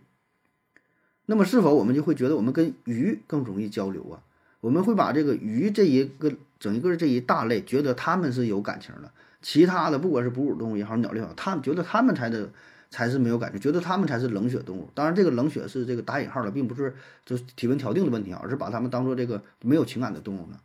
[1.32, 4.20] 那么是否我们就会觉得我们跟鱼更容易交流啊？
[4.60, 12.50] 我们会把这个鱼这一个整一个这一大类，觉得它们是有感情的，其他的不管是哺乳动物也好，鸟类也好，他们觉得他们才的
[12.90, 14.90] 才是没有感觉，觉得他们才是冷血动物。
[14.92, 20.58] 当然，这个冷血是这个打引号的，并不是就是体温调定的问题啊，而是把他们当做这个没有情感的动物呢。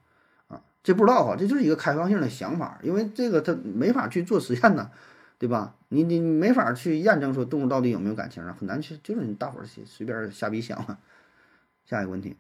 [0.50, 4.90] 啊，这不知道啊，这就是一个开放性的想法，因为这个他没法去做实验呢，
[5.38, 5.76] 对吧？
[5.90, 10.98] 你你没法去验证说动物到底有没有感情啊，很难去，就是你大伙儿随随便瞎逼想嘛。
[11.86, 12.36] 下一个问题，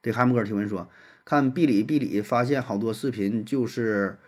[0.00, 0.88] 对汉姆哥提问说，
[1.24, 4.18] 看哔哩哔哩发现好多视频就是。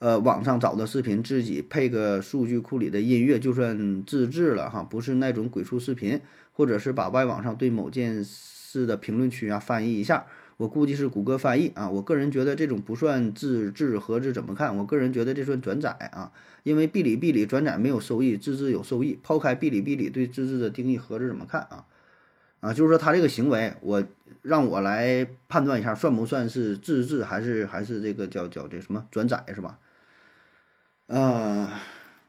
[0.00, 6.18] 呃，网上找的视频，自己配个数据库里的音乐就算自制了哈，不是那种鬼畜视频，
[6.54, 10.24] 或者是把外网上对某件事的评论区啊翻译一下，
[10.60, 11.88] 我估计是谷歌翻译啊。
[11.88, 14.76] 我个人觉得这种不算自制，何止怎么看？
[14.76, 16.32] 我个人觉得这算转载啊，
[16.64, 19.18] 因为哔哩哔哩转载没有收益，自制有收益。
[19.22, 21.86] 抛开哔哩哔哩对自制的定义，何止怎么看啊？
[22.60, 24.04] 啊，就是说他这个行为，我
[24.42, 29.78] 让我来判断一下，算不算是自制，还是还是这个叫叫这什么转载是吧？
[31.06, 31.70] 呃，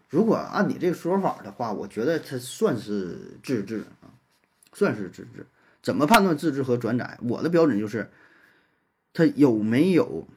[0.09, 4.07] 如果按你这个说法的话，我觉得它算是自制啊，
[4.71, 5.45] 算是自制。
[5.83, 7.17] 怎么判断自制和转载？
[7.23, 8.07] 我的标准就是，
[9.13, 10.27] 他有没有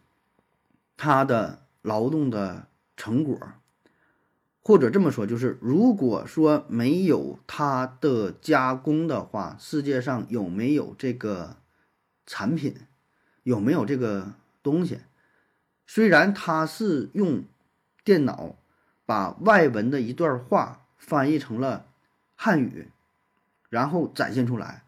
[0.96, 3.38] 他的劳动的成果，
[4.62, 11.56] 或者这么说，就是如果说没有他的加工的话，世界上有没有这个
[12.26, 12.74] 产品，
[13.42, 15.00] 有没有这个东西？
[15.86, 17.44] 虽然他是用。
[18.06, 18.56] 电脑
[19.06, 21.86] 把外文的一段话翻译成了
[22.34, 22.90] 汉语，
[23.70, 24.84] 然后展现出来，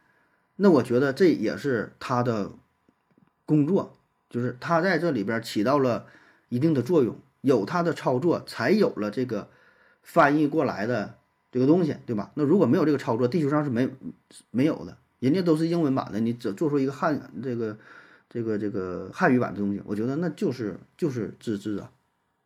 [0.57, 2.51] 那我觉得这也是他的
[3.47, 3.97] 工作，
[4.29, 6.07] 就是他在这里边起到了
[6.51, 9.49] 一定的作用，有他的操作，才有了这个
[10.03, 11.15] 翻译过来的
[11.51, 12.31] 这个东西，对吧？
[12.35, 13.89] 那如果没有这个操作，地球上是没
[14.51, 17.79] 没有的，人家都是英文版的，你只做出一个汉这个
[18.29, 21.91] 这个这个汉语版的东西，我觉得那就是就是自制啊。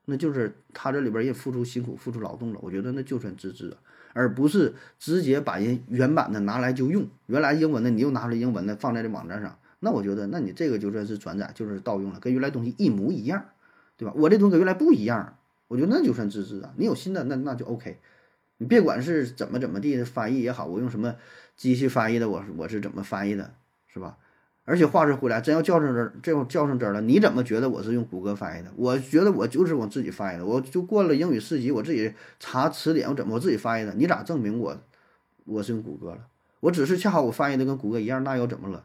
[0.06, 3.76] 那就是他这里边也付出辛苦、付出劳动了，我觉得那就算自制啊，
[4.12, 7.06] 而不是直接把人原版的拿来就用。
[7.26, 13.44] 原来英文的你又拿出来英文的放在这网站上，那我觉得，那你这个就算是转载，就是盗用了，跟原来东西一模一样，
[13.96, 14.12] 对吧？
[14.14, 15.36] 我这东西跟原来不一样，
[15.68, 16.72] 我觉得那就算自制啊。
[16.76, 17.98] 你有新的，那那就 OK。
[18.58, 21.16] 你别管是怎么怎么地的翻译也好，我用什么
[21.56, 23.54] 机器翻译的，我我是怎么翻译的，
[23.88, 24.18] 是吧？
[24.66, 28.70] 而且话说回来，真要较上真，这要较上真了，你怎么觉得我是用谷歌翻译的？
[28.76, 33.94] 我觉得我就是我自己翻译的，我就过了英语四级，我自己查词典，我怎么我自己翻译的？
[33.94, 34.76] 你咋证明我
[35.46, 36.26] 我是用谷歌了？
[36.60, 38.84] 我只是恰好我翻译的跟谷歌一样，那又怎么了？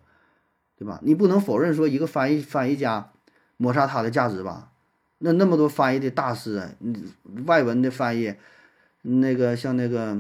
[0.77, 0.99] 对吧？
[1.03, 3.11] 你不能否认说一个翻译翻译家
[3.57, 4.71] 抹杀他的价值吧？
[5.19, 7.13] 那那么多翻译的大师，你
[7.45, 8.35] 外文的翻译，
[9.01, 10.17] 那个像那个。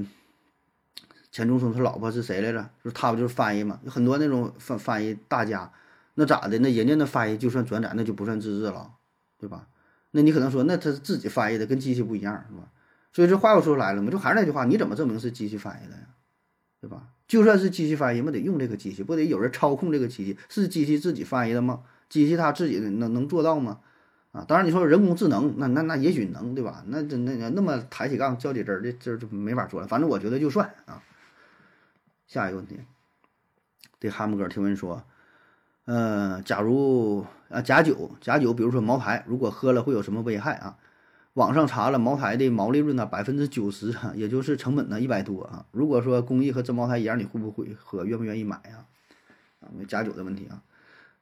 [1.31, 2.69] 钱钟书他老婆是谁来着？
[2.81, 3.77] 就他不就是翻译嘛？
[3.83, 5.69] 有很多那种翻翻译大家，
[6.13, 6.57] 那咋的？
[6.59, 8.93] 那人家那翻译就算转载，那就不算自制了，
[9.37, 9.67] 对吧？
[10.11, 12.69] 那你可能说，那他是自己翻译的，跟机器不一样，是吧？
[13.11, 16.03] 所以这话又说出来了嘛，就还是那句话，你怎么证明是机器翻译的呀？
[16.79, 17.09] 对吧？
[17.27, 20.37] 就算是机器翻译，不得用这个机器，不得有人操控这个机器？
[20.49, 21.83] 是机器自己翻译的吗？
[22.07, 23.79] 机器它自己能能做到吗？
[24.31, 26.83] 啊，当然你说人工智能，那那那也许能，对吧？
[26.87, 29.87] 那这那那么抬起杠较起真儿，这这就没法说了。
[29.87, 31.01] 反正我觉得就算啊。
[32.27, 32.79] 下一个问题，
[33.99, 35.03] 对哈姆哥提问说
[35.85, 40.75] ：“呃，假如啊假酒假酒，比如说茅台，如果喝了会有什么危害啊？
[41.35, 45.65] 网上查了，茅台的毛利润呢百分之九十，也就是成本呢一百多啊。
[45.71, 48.03] 如果说工艺和真茅台一样，你会不会喝？
[48.03, 48.85] 愿不愿意买呀？
[49.61, 50.63] 啊，假酒的问题啊。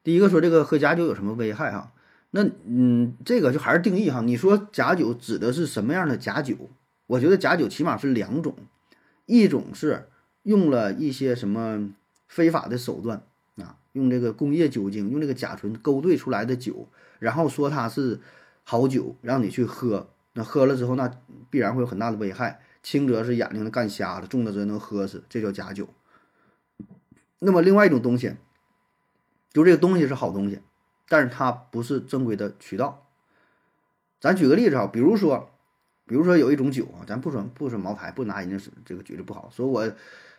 [0.03, 1.91] 第一个说这个喝假酒有什么危害哈？
[2.31, 4.21] 那嗯，这个就还是定义哈。
[4.21, 6.55] 你说假酒指的是什么样的假酒？
[7.07, 8.55] 我觉得假酒起码是两种，
[9.25, 10.07] 一种是。
[10.43, 11.89] 用了一些什么
[12.27, 13.23] 非法的手段
[13.55, 13.77] 啊？
[13.93, 18.19] 用这个工业酒精，用这个甲醇勾兑出来的酒，然后说它是
[18.63, 20.09] 好酒，让你去喝。
[20.33, 21.11] 那喝了之后，那
[21.49, 25.87] 必然会有很大的危害，轻则是眼睛干瞎了，重的则能喝死，这叫假酒。
[27.39, 28.35] 那么另外一种东西，
[29.51, 30.61] 就这个东西是好东西，
[31.07, 33.05] 但是它不是正规的渠道。
[34.19, 35.51] 咱举个例子啊，比如说，
[36.05, 39.91] 比如说有一种酒啊，咱不说不说茅台，不拿人家这个举例不好，说我。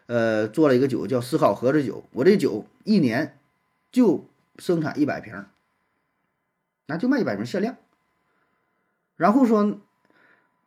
[0.06, 3.38] 呃，做了一个酒叫思考盒子酒，我这酒一年
[3.90, 4.28] 就
[4.58, 5.46] 生产一百瓶，
[6.84, 7.78] 那就卖一百瓶限量。
[9.16, 9.78] 然后说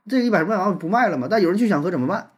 [0.08, 1.28] 这一百瓶卖完不卖了嘛？
[1.30, 2.32] 但有人就想喝怎么办？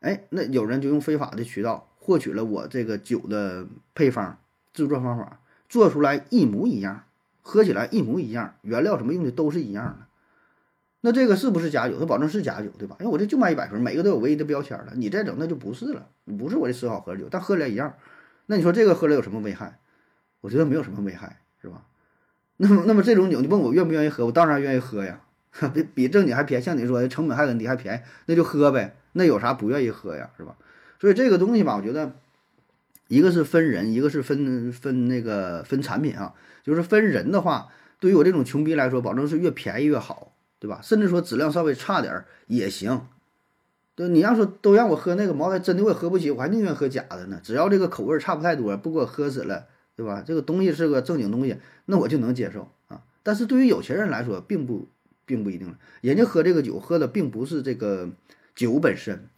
[0.00, 4.38] 哎，那有人就用非法的渠道获取了我这个酒的配方、
[4.72, 7.04] 制作方法，做出来一模一样，
[7.42, 10.06] 喝起来一模一样，原料什么用的都是一样的。
[11.00, 11.98] 那这个是不是假酒？
[11.98, 12.96] 它保证是假酒，对吧？
[13.00, 14.92] 因为我这就卖一百瓶，每个都有唯一的标签了。
[14.94, 17.94] 你再整，那就不是了，不是我这四好喝酒，但喝起来一样。
[18.46, 19.78] 那你说这个喝了有什么危害？
[20.40, 21.82] 我觉得没有什么危害，是吧？
[22.58, 24.26] 那么，那么这种酒，你问我愿不愿意喝？
[24.26, 25.20] 我当然愿意喝呀，
[25.74, 26.64] 比比正经还便宜。
[26.64, 28.96] 像你说的成本还很低，还便宜，那就喝呗。
[29.12, 30.56] 那有啥不愿意喝呀，是吧？
[31.00, 32.12] 所以这个东西吧，我觉得
[33.08, 36.34] 一个是分人，一个是分分那个分产品啊。
[36.62, 37.68] 就是分人的话，
[38.00, 40.80] 对于我这种穷逼来说，保证是越便宜越好，对吧？
[40.82, 43.02] 甚至说质量稍微差点也行。
[43.94, 47.40] 对，你要说都让我喝那个茅台，真的我也喝不起，我还宁愿喝假的呢。
[47.42, 50.22] 只要这个口味差不太多，不给我喝死了，对吧？
[50.26, 53.02] 这个东西是个正经东西，那我就能接受啊。
[53.22, 54.88] 但是对于有钱人来说，并不
[55.26, 55.78] 并不一定了。
[56.00, 58.08] 人家喝这个酒，喝的并不是这个
[58.54, 59.28] 酒本身，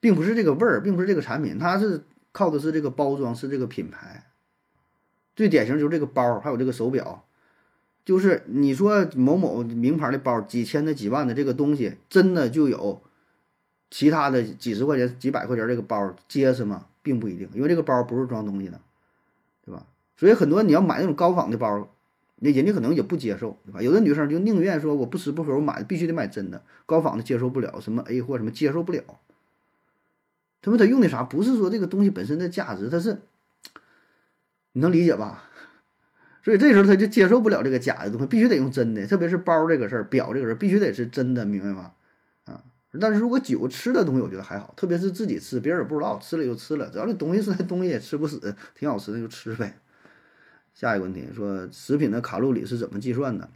[0.00, 4.30] 并不是这个味儿，并不是这个产品，它是靠的是这个包装，是这个品牌。
[5.34, 7.26] 最典型就是这个包，还有这个手表，
[8.06, 13.02] 就是你说某某名牌的包，几千的、几万的这个东西，真的就有
[13.90, 16.86] 其他的几十块钱、几百块钱这个包结实吗？
[17.02, 18.80] 并不一定，因为这个包不是装东西的，
[19.64, 19.86] 对吧？
[20.16, 21.88] 所以很多你要买那种高仿的包，
[22.36, 23.82] 那人家可能也不接受，对吧？
[23.82, 29.02] 有的女生就宁愿说我不吃不喝，我买必须得买真的，高仿的接受不了，什么 A 货什么接受不了。
[30.62, 31.22] 他们他用的啥？
[31.22, 33.18] 不是说这个东西本身的价值，他是。
[34.72, 35.44] 你能理解吧？
[36.44, 39.06] 所以这时候他就接受不了这个假的东西，必须得用真的。
[39.06, 41.92] 特别是包这个事儿，表这个事儿，必须得是真的，明白吗？
[42.44, 42.62] 啊！
[43.00, 49.78] 但是如果酒吃的东西，我觉得还好，特别是自己吃，别人也不知道，吃了就吃了，只要这东西是东西也吃不死，挺好吃的就吃呗。
[50.76, 53.48] 下一个问题说，食品的卡路里是怎么计算的？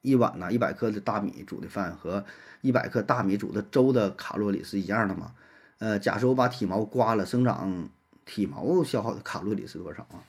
[0.00, 2.24] 一碗呢，一百克的大米煮的饭和
[2.62, 5.34] 一百克大米煮的粥的卡路里是一样的吗？
[5.78, 7.88] 呃，假设我把体毛刮了，生长。
[8.24, 10.22] 体毛消耗的卡路里是多少啊？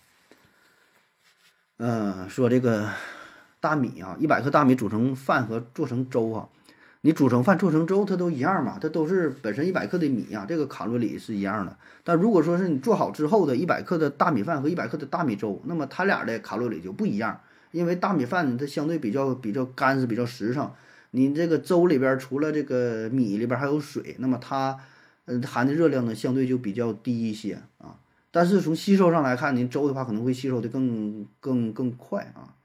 [1.78, 2.90] 嗯，说这个
[3.60, 6.50] 大米啊，一百克大米煮成饭和做成粥啊，
[7.06, 8.80] 你煮成饭做成粥，它都一样嘛？
[8.82, 11.78] 它都是本身一百克的米啊，这个卡路里是一样的。
[12.04, 17.42] 但如果说是你做好之后的一百克的大米饭和一百克的大米粥，那么它俩的卡路里就不一样，
[17.72, 20.72] 因为大米饭它相对比较比较干实，比较实诚。
[21.12, 24.80] 你这个粥里边除了这个米里边还有水，那么它。
[25.26, 27.96] 嗯，含的热量呢相对就比较低一些啊，
[28.30, 32.60] 但是从吸收上来看，您粥的话可能会吸收的更更更快啊。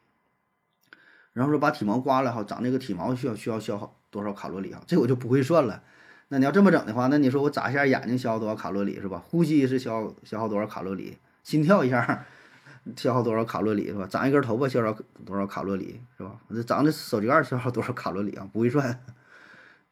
[1.32, 4.82] 然后说把体毛刮了哈，长那个体毛需要需要消耗多少卡路里啊？
[4.86, 5.82] 这我就不会算了。
[6.28, 9.22] 那你要这么整的话，那你说我眨一下眼睛消耗多少卡路里是吧？
[9.28, 11.16] 呼吸是消耗消耗多少卡路里？
[11.42, 12.26] 心跳一下
[12.96, 14.06] 消耗多少卡路里是吧？
[14.10, 16.38] 长一根头发消耗多少卡路里是吧？
[16.50, 18.48] 这长的手机盖消耗多少卡路里啊？
[18.52, 19.02] 不会算。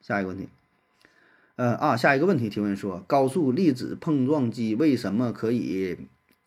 [0.01, 0.49] 下一个问题。
[1.57, 5.97] 呃啊，下一个问题提问说，高速粒子碰撞机为什么可以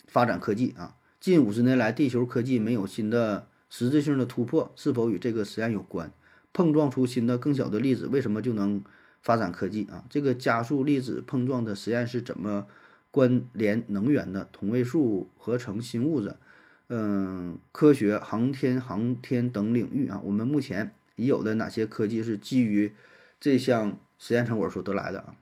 [0.06, 0.96] 发展科技啊？
[1.20, 6.12] 近五十年来，地球科技没有新的实质性的突破，是否与这个实验有关？
[6.54, 8.84] 碰撞出新的更小的粒子，为什么就能
[9.22, 10.04] 发展科技啊？
[10.10, 12.68] 这个加速粒子碰撞的实验是怎么
[13.12, 14.48] 关联能源的？
[14.52, 16.36] 同位素合成新物质，
[16.88, 22.94] 嗯，科学、航天、航天等领域啊，我们目前已有的哪些科技是基于
[23.40, 23.98] 这项？
[24.22, 25.34] 实验成果所得来的啊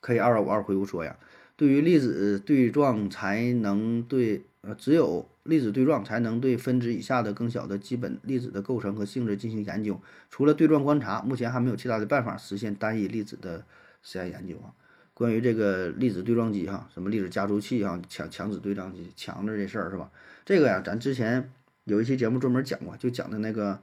[0.00, 1.16] ，K 二二五二回复说呀，
[1.56, 10.00] 对于粒子对撞才能对呃，只有粒子对撞才能对分子以下的更小的基本粒子的构成和性质进行研究。
[10.30, 13.62] 除了对撞观察，目前还没有其他的办法实现单一粒子的
[14.00, 14.72] 实验研究啊。
[15.12, 20.10] 关于这个粒子对撞机哈，什么粒子加速器哈，强强子对撞机，强子这事儿是吧？
[20.46, 21.52] 这个呀，咱之前
[21.84, 23.78] 有一期节目专门讲过，就讲的那个。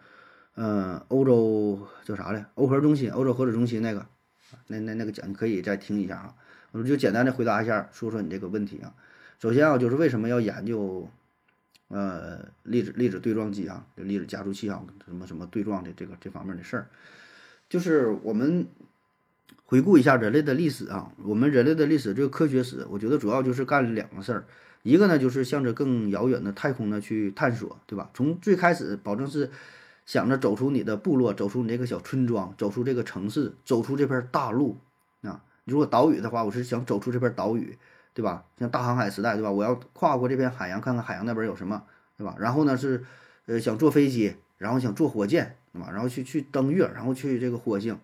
[0.59, 2.43] 嗯，欧洲叫啥来？
[2.55, 4.03] 欧核中心，欧洲核子中心那个，
[4.65, 6.33] 那那那个讲，你可以再听一下啊。
[6.71, 8.91] 我就简单的回答一下，说说你这个问题啊。
[9.39, 11.07] 首先啊，就是为什么要研究
[11.87, 16.87] 呃粒子粒子对撞机啊，粒子加速器啊，什么什么对撞的这个这方面的事儿，
[17.69, 18.67] 就是我们
[19.65, 21.11] 回顾一下人类的历史啊。
[21.23, 24.45] 我们人类的历史这个科学史，我觉得主要就是干了两个事儿，
[24.83, 28.09] 一个呢就是向着更遥远的太空呢去探索，对吧？
[28.13, 29.49] 从最开始保证是。
[30.07, 34.77] 想着走出你的部落，走出你这个小村庄，走出这个城市，走出这片大陆
[35.21, 35.43] 啊！
[35.65, 37.77] 如果岛屿的话，我是想走出这片岛屿，
[38.17, 38.43] 对吧？
[38.57, 39.51] 像大航海时代，对吧？
[39.51, 41.83] 我要跨过这片海洋，看看海洋那边有什么，
[42.17, 42.35] 对吧？
[42.39, 43.03] 然后呢是，
[43.45, 45.91] 呃，想坐飞机，然后想坐火箭，对吧？
[45.91, 47.95] 然后去去登月，然后去这个火星。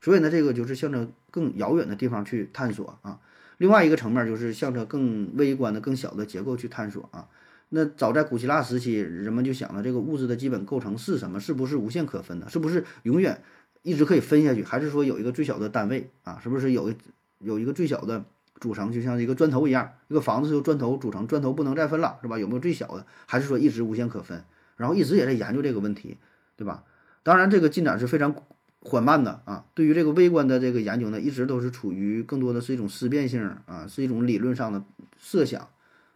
[0.00, 3.20] 所以呢，这个就是向着更遥远的地方去探索啊。
[3.58, 7.28] 另外一个层面就是向着更微观的、更小的结构去探索啊。
[7.68, 11.38] 那早在古希腊时期，人们就想了这个物质的基本构成是什么？
[11.38, 12.50] 是不是无限可分的？
[12.50, 13.40] 是不是永远
[13.82, 14.64] 一直可以分下去？
[14.64, 16.40] 还是说有一个最小的单位啊？
[16.42, 16.92] 是不是有
[17.38, 18.24] 有一个最小的
[18.64, 22.38] 组成，就像一个砖头一样，一个房子是由砖头组成，砖头不能再分了，是吧？
[22.38, 23.04] 有没有最小的？
[23.26, 24.42] 还是说一直无限可分？
[24.78, 26.16] 然后一直也在研究这个问题，
[26.56, 26.82] 对吧？
[27.22, 28.34] 当然，这个进展是非常
[28.80, 29.66] 缓慢的啊。
[29.74, 34.82] 对于这个微观的这个研究呢，一直都是处于更多的是一种思辨性啊，是一种理论上的
[35.18, 35.68] 设想。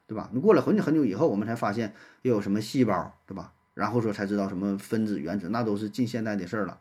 [0.08, 0.30] 对吧？
[0.32, 1.92] 你过了很久很久以后，我们才发现
[2.22, 3.52] 又有什么细胞，对吧？
[3.74, 6.78] 然后说才知道什么分子、原子，那都是近现代的事儿了，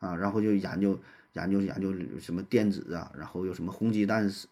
[0.00, 0.98] 啊，然后就研究
[1.34, 4.48] 研究研究什么电子啊，然后有什么红鸡蛋实，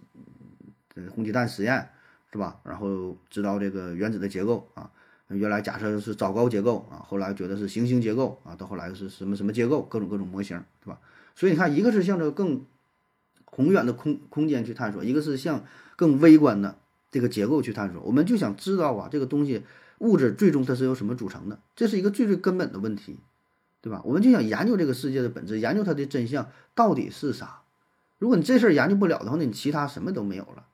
[1.14, 1.90] 红鸡蛋实验
[2.32, 2.61] 是吧？
[2.64, 4.90] 然后知道这个原子的结构啊，
[5.28, 10.99] 原来假设是枣糕结构啊，后来觉得是行星结构啊，到后来是什么什么结构，各种各种模型是吧？
[11.34, 12.64] 所以你看，一个是向着更
[13.45, 15.64] 宏远的空空间去探索，一个是向
[15.97, 16.76] 更微观的
[17.11, 18.03] 这个结构去探索。
[18.03, 19.62] 我们就想知道啊，这个东西
[19.99, 21.61] 物质最终它是由什么组成的？
[21.76, 23.18] 这是一个最最根本的问题，
[23.80, 24.03] 对吧？
[24.05, 27.61] 我们就想研究这个世界的本质，研究它的真相到底是啥。
[28.18, 30.66] 如果你这事儿研究不了的话，那你其他什么都没有了，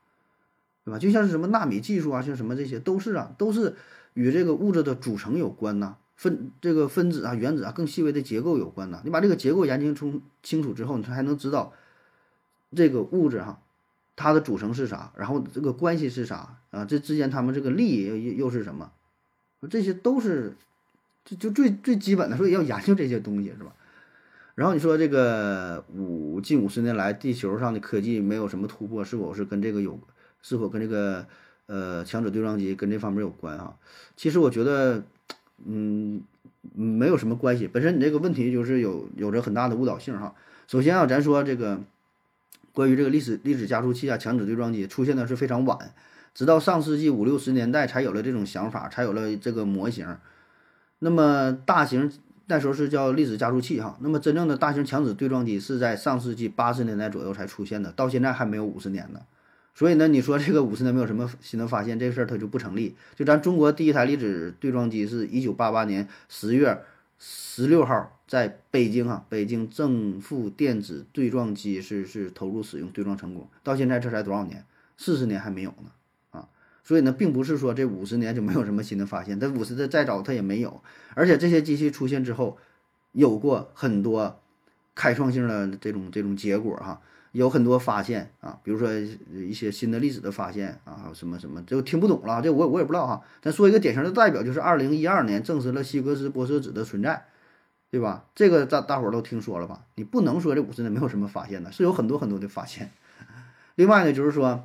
[0.85, 0.99] 对吧？
[0.99, 3.77] 就像是什么纳米技术啊，像什么这些都是啊，都是
[4.15, 5.97] 与这个物质的组成有关呐。
[6.17, 9.01] 分这个分子啊、原子啊更细微的结构有关呐。
[9.05, 11.73] 你把这个结构研究出清楚之后，你才能知道
[12.77, 13.61] 这个物质哈，
[14.17, 16.85] 它的组成是啥，然后这个关系是啥啊？
[16.85, 18.91] 这之间它们这个力又又是什么？
[19.71, 20.57] 这些都是
[21.25, 23.75] 就就最最基本的，所以要研究这些东西是吧？
[24.55, 29.99] 然后你说这个五近五十年来地球上的科技没有什么突破，是否是跟这个有？
[30.43, 31.27] 是否跟这个
[31.67, 33.75] 呃强子对撞机跟这方面有关啊？
[34.17, 35.03] 其实我觉得。
[35.63, 36.23] 嗯，
[36.73, 37.69] 没有什么关系。
[37.69, 40.35] 本身你这个问题就是有有着很大的误导性哈。
[40.67, 41.79] 首先啊，咱说这个
[42.73, 45.93] 关于这个历史历史加速器啊、强子对撞机出现的是非常晚，
[46.35, 50.17] 直到上世纪五六十年代才有了这种想法，才有了这个模型。
[51.01, 52.11] 那么大型
[52.47, 53.99] 那时候是叫粒子加速器哈。
[54.01, 59.21] 那么真正的大型强子对撞机是在上世纪八十年代左右才出现的，到现在还没有五十年呢。
[59.81, 62.95] 所以呢，你说这个五十年没有什么新的发现，这事儿它就不成立。
[63.17, 66.83] 就咱中国第一台粒子对撞机是一九八八年十月
[67.19, 73.49] 十六号在北京啊，北京正负电子对撞机是是投入使用，对撞成功。
[73.63, 74.67] 到现在这才多少年？
[74.99, 75.91] 四十年还没有呢
[76.33, 76.47] 啊！
[76.85, 80.83] 所以呢，并不是说这五十年就没有什么新的发现，这五十的再早它也没有。
[81.15, 82.59] 而且这些机器出现之后，
[83.13, 84.39] 有过很多
[84.95, 87.01] 开创性的这种这种结果哈。
[87.33, 88.93] 有很多发现啊，比如说
[89.33, 93.23] 一些新的粒子的发现啊，什么什么，这听不懂了，这我我也不知道哈。
[93.41, 97.27] 咱说一个典型的代表，就是二零一二年证实了希格斯玻色子的存在，
[97.89, 98.25] 对吧？
[98.35, 99.85] 这个大大伙儿都听说了吧？
[99.95, 102.91] 你不能说这五十年没有什么发现呢，是有很多很多的发现。
[103.77, 104.65] 另外呢，就是说，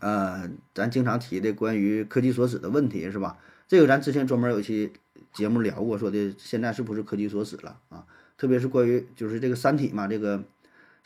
[0.00, 3.36] 呃，咱经常提的关于科技所指的问题，是吧？
[3.68, 4.94] 这个咱之前专门有一期
[5.34, 8.06] 节目聊过，说的现在是不是科技所指了啊？
[8.38, 10.42] 特别是关于就是这个《三体》嘛，这个。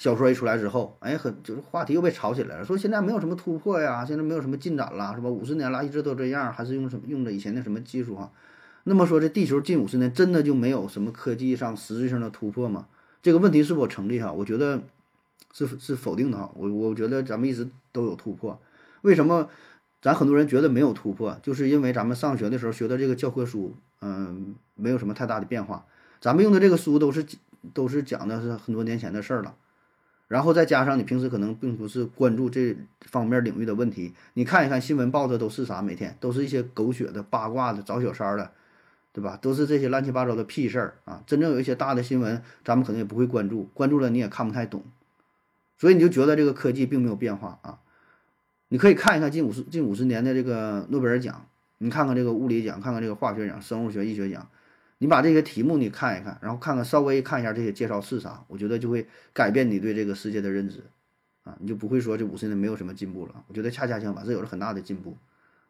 [0.00, 5.28] 小说一出来之后，哎，很就是话题又被炒起来了，说现在没有什么突破呀，现在没有什么进展了，是吧？
[5.28, 8.32] 五十年了，一直都这样，还是用什么用着以前的什么技术哈？
[8.84, 12.86] 那么说这地球近五十年真的就没有什么科技上实质性的突破吗？
[13.20, 14.32] 这个问题是否成立哈？
[14.32, 14.80] 我觉得
[15.52, 16.50] 是是否定的哈。
[16.54, 18.58] 我我觉得咱们一直都有突破。
[19.02, 19.50] 为什么
[20.00, 21.38] 咱很多人觉得没有突破？
[21.42, 25.84] 就是因为咱们上学的时候学的这个教科书，嗯，没有什么太大的变化。
[26.22, 27.26] 咱们用的这个书都是
[27.74, 29.54] 都是讲的是很多年前的事儿了。
[30.30, 35.82] 然后再加上你平时可能并不是关注这方面领域的问题，你看一看新闻报的都是啥？
[35.82, 38.52] 每天都是一些狗血的、八卦的、找小三的，
[39.12, 39.36] 对吧？
[39.42, 41.20] 都是这些乱七八糟的屁事儿啊！
[41.26, 44.84] 真正有一些大的新闻，咱们可能也不会关注，关注了你也看不太懂，
[45.76, 47.80] 所以你就觉得这个科技并没有变化啊！
[48.68, 51.44] 你可以看一看近五十近五十年的这个诺贝尔奖，
[51.78, 54.46] 你看看这个物理奖，看看这个化学奖、生物学、医学奖。
[55.02, 60.84] 你把这些题目你看一看，然后看看稍微看一下这些介绍是啥，我觉得就会改变你对这个世界的认知，
[61.42, 63.42] 啊，你就不会说这五十年没有什么进步了。
[63.48, 65.16] 我觉得恰恰相反，是有了很大的进步，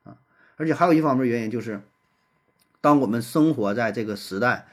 [0.02, 0.16] 啊，
[0.56, 1.80] 而且还有一方面原因就是，
[2.80, 4.66] 当我们生活在这个时代，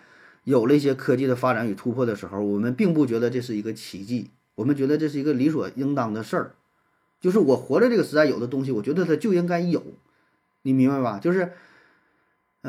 [0.43, 6.55] 有了一些科技的发展与突破的时候，我们并不觉得这是一个奇迹，我们觉得这是一个理所应当的事儿，
[7.21, 9.83] 就是我活在这个时代，有的东西我觉得它就应该有，
[10.63, 11.19] 你明白吧？
[11.19, 11.53] 就是，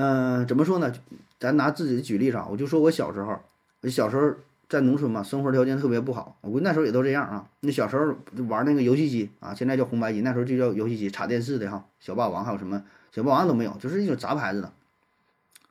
[0.00, 0.92] 嗯，怎么说呢？
[1.40, 3.36] 咱拿自己举例子啊，我就说我小时候，
[3.80, 4.32] 我小时候
[4.68, 6.38] 在农村嘛，生活条件特别不好。
[6.40, 7.48] 我那时候也都这样啊。
[7.58, 11.84] 那小时候玩那个游戏机啊，现在叫红白机，那时候就叫游戏机，插电视的哈。
[11.98, 12.80] 小霸王还有什么
[13.10, 14.72] 小霸王都没有，就是一种杂牌子的，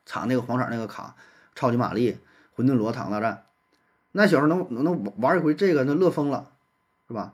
[0.04, 1.16] 插那个黄色那个卡，
[1.54, 2.18] 超级玛丽、
[2.54, 3.44] 魂斗罗、坦克大战。
[4.12, 6.50] 那小时候能能玩一回这个，那乐疯了，
[7.06, 7.32] 是吧？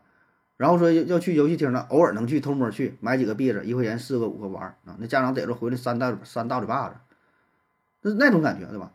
[0.56, 4.96] 然后说要要去游戏厅呢，偶尔能去偷摸去买几个币子，一块钱四个五个玩啊。
[4.98, 6.96] 那家长逮着回来三大三大嘴巴子。
[8.02, 8.92] 那那种感觉，对吧？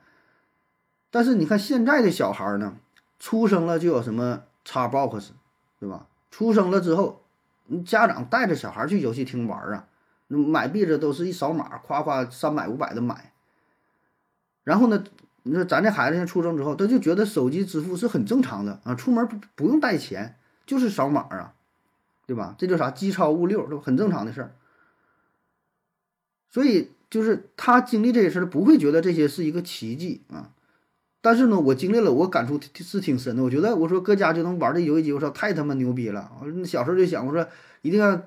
[1.12, 2.78] 但是你看现在的小孩呢，
[3.20, 5.30] 出生了就有什么 Xbox，
[5.80, 6.08] 对吧？
[6.32, 7.24] 出生了之后，
[7.86, 9.88] 家长带着小孩去游戏厅玩啊，
[10.28, 13.34] 买币子都是一扫码，夸夸三百五百的买。
[14.64, 15.04] 然后呢，
[15.44, 20.38] 你说咱这孩子现在出生之后，他就觉得手机支付是很正常的啊，出门不不用带钱，
[20.70, 21.54] 就是扫码啊，
[22.28, 22.56] 对吧？
[22.60, 22.92] 这叫啥？
[22.92, 24.52] 机超物六，都很正常的事儿。
[26.50, 26.92] 所以。
[27.12, 30.52] 就是他经历这些事儿，不会觉得这些是一个奇迹啊。
[31.22, 33.42] 但是呢，我经历了，我感触是挺深的。
[33.42, 36.32] 我觉得，我说搁家就能玩这游戏机，我操，太他妈牛逼了！
[36.40, 37.48] 我小时候就想，我说
[37.82, 38.22] 一定要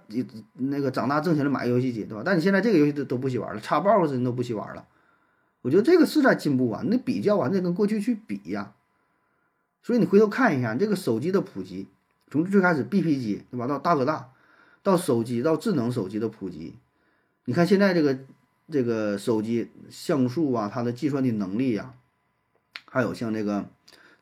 [0.54, 2.24] 那个长大挣钱了买游戏机，对吧？
[2.26, 4.84] 但你现在这个游戏都都不许玩了，叉 box 你都不许玩了。
[5.60, 8.72] 我觉得这个是在进步啊，那比较啊，那跟过去去比呀。
[9.84, 11.86] 所以你回头看一下这个手机的普及，
[12.32, 13.66] 从最开始 BP 机，对吧？
[13.66, 14.30] 到大哥大，
[14.82, 16.74] 到手机，到智能手机的普及，
[17.44, 18.18] 你看现在这个
[18.70, 21.92] 这个手机像素啊，它的计算的能力呀。
[22.86, 23.68] 还有像这个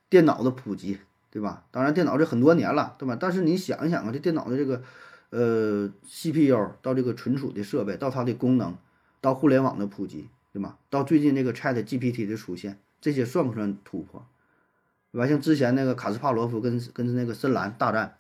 [0.09, 0.99] 电脑的普及，
[1.31, 1.65] 对吧？
[1.71, 3.17] 当然，电脑这很多年了，对吧？
[3.19, 4.83] 但是你想一想啊，这电脑的这个
[5.31, 8.77] 呃 CPU 到这个存储的设备，到它的功能，
[9.21, 10.79] 到互联网的普及，对吧？
[10.89, 14.25] 到最近这个 Chat GPT 的出现，这些算不算突破？
[15.13, 15.27] 对吧？
[15.27, 18.17] 像之前那个卡斯帕罗夫跟跟那个深蓝大战，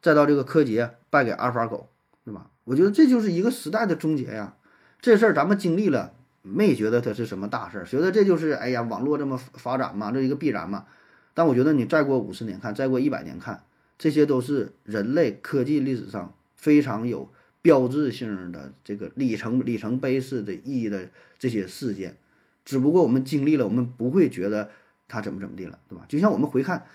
[0.00, 1.88] 再到这个柯洁败给阿尔法狗，
[2.24, 2.50] 对吧？
[2.64, 4.54] 我觉得这就是一个时代的终结呀！
[5.00, 6.14] 这事儿咱们经历了。
[6.44, 10.86] 没觉得它是什么大事儿，觉得这就是哎呀，网络这么发展嘛，这一个必然嘛。
[11.34, 13.62] 但我觉得你再过五十年看，再过一百年看，
[13.96, 17.30] 这些都是人类科技历史上非常有
[17.62, 22.16] 标志性的这个里程里程碑式的意义的这些事件。
[22.64, 24.70] 只不过我们经历了，我们不会觉得
[25.12, 26.06] 他怎么怎么地了，对吧？
[26.08, 26.86] 就像我们回看，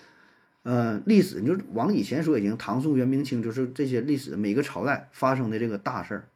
[0.64, 6.28] 呃，历史，你就往以前说，已经唐宋元明清，就是这些历史每个朝代发生的这个大事儿。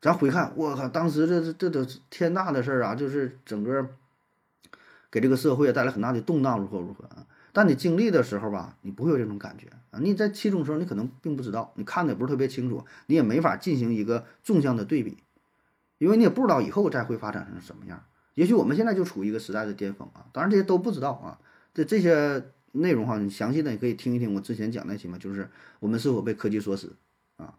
[0.00, 2.94] 咱回看，我靠，当时这这这都天大的事儿啊！
[2.94, 3.90] 就是整个
[5.10, 7.26] 给这个社会带来很大的动荡，如何如何啊？
[7.52, 10.00] 但你经历的时候吧，你不会有这种感觉啊！
[10.00, 15.18] 你在其中时候，你可能并不知道，你看的也不是特别清楚，你也没法进行一个纵向的对比，
[15.98, 18.02] 因为你也不知道以后再会发展成什么样。
[18.36, 20.26] 也许我们现在就处于一个时代的巅峰啊！
[20.30, 21.40] 当然这些都不知道啊。
[21.72, 25.48] 这这些内容哈，你详细的你可以听一听我之前讲那些嘛，就是
[25.80, 26.92] 我们是否被科技所死
[27.38, 27.54] 啊。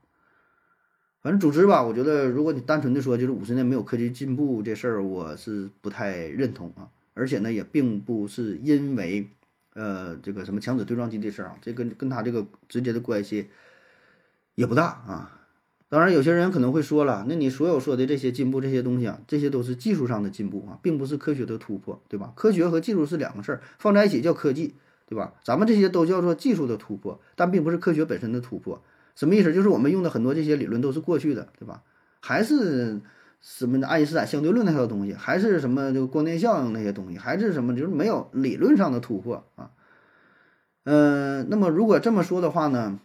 [1.21, 6.89] 反正总之吧，我觉得如果你单纯的说就是五十年没有科技进步这事儿，我是不太认同啊。
[7.15, 9.27] 而且呢，也并不是因为，
[9.73, 13.49] 呃，这个什么强子对撞机的事儿啊，这跟跟他这个直接的关系
[14.53, 15.36] 也不大啊。
[15.89, 22.33] 当然，有些人可能会说了，那你所有说的这些进步这些东西啊，这些都是技术上的进步啊，并不是科学的突破，对吧？
[22.35, 24.75] 科学和技术是两个事儿，放在一起叫科技，
[25.05, 25.33] 对吧？
[25.45, 28.83] 咱们这些都叫做技术的突破，但并不是科学本身的突破。
[29.15, 29.53] 什么意思？
[29.53, 31.81] 就是我们用的很多这些理论都是过去的，对吧？
[32.19, 32.99] 还是
[33.39, 37.73] 什么爱因斯坦相对论那套东西，还是什么这个光电效应那些东西，还是什么？
[37.73, 39.71] 就是没有理论上的突破啊。
[40.83, 42.99] 嗯，那么如果这么说的话呢，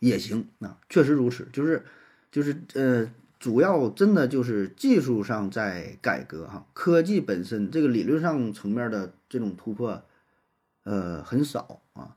[0.00, 1.48] 也行啊，确实如此。
[1.52, 1.84] 就是
[2.32, 10.02] 就是呃，主要真的就是技术上在改革哈，科技本身这个理论上层面的这种突破，
[10.82, 12.16] 呃，很少啊。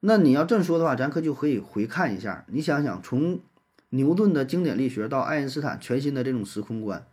[0.00, 2.44] 那你要这么说的话，咱可就可以回看一下。
[2.48, 3.40] 你想想，从
[3.88, 7.06] 牛顿的经典力学到爱因斯坦全新的这种时空观，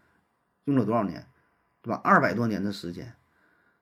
[0.65, 1.25] 用了多少年，
[1.81, 1.99] 对吧？
[2.03, 3.13] 二百多年的时间。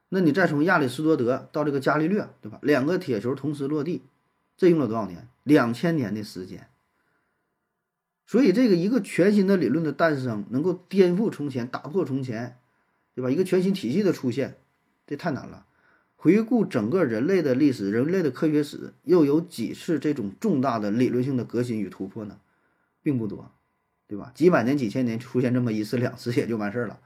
[0.10, 2.60] 那你再从亚里士多德到这个伽利略，对吧？
[2.62, 4.04] 两个铁球同时落地，
[4.64, 5.28] 这用了多少年？
[5.44, 6.70] 两千年的时间。
[8.26, 12.60] 所以，这个一个全新的理论的诞生，能够颠覆从前、打破从前，
[13.14, 13.30] 对吧？
[13.30, 14.56] 一个全新体系的出现，
[15.06, 15.66] 这太难了。
[16.16, 22.40] 回顾整个人类的历史，人类的科学史，又有几次这种重大的理论性的革新与突破呢？
[23.02, 23.52] 并不多，
[24.08, 24.32] 对吧？
[24.34, 27.02] 几百年、几千年出现这么一次两次也就完事儿了。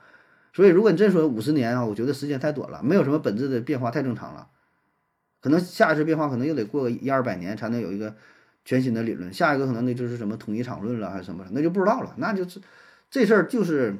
[0.53, 4.49] 所以，如果你真说五十年啊，我觉得时间太短了，没有什么本质的变化，太正常了。
[5.47, 8.13] 可能下一次变化可能又得过个一二百年才能有一个
[8.65, 9.31] 全新的理论。
[9.31, 12.13] 下一个可能那就是什么统一场论了，还是什么，那就不知道了。
[12.17, 12.59] 那就是
[13.09, 13.95] 这事儿就是，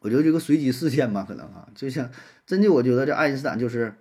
[0.00, 2.10] 我觉得这个随机事件吧，可能啊，就像
[2.46, 3.94] 真的，我觉得这爱因斯坦就是。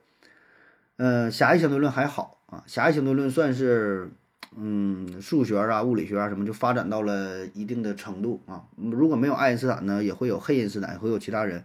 [1.01, 4.11] 呃，狭义相对论还好啊，狭义相对论算是，
[4.57, 8.65] 嗯，数学啊、物理学啊什么就发展到了一定的程度啊。
[8.75, 11.63] 如果没有爱因斯坦呢，也会有黑因斯坦，也会有其他人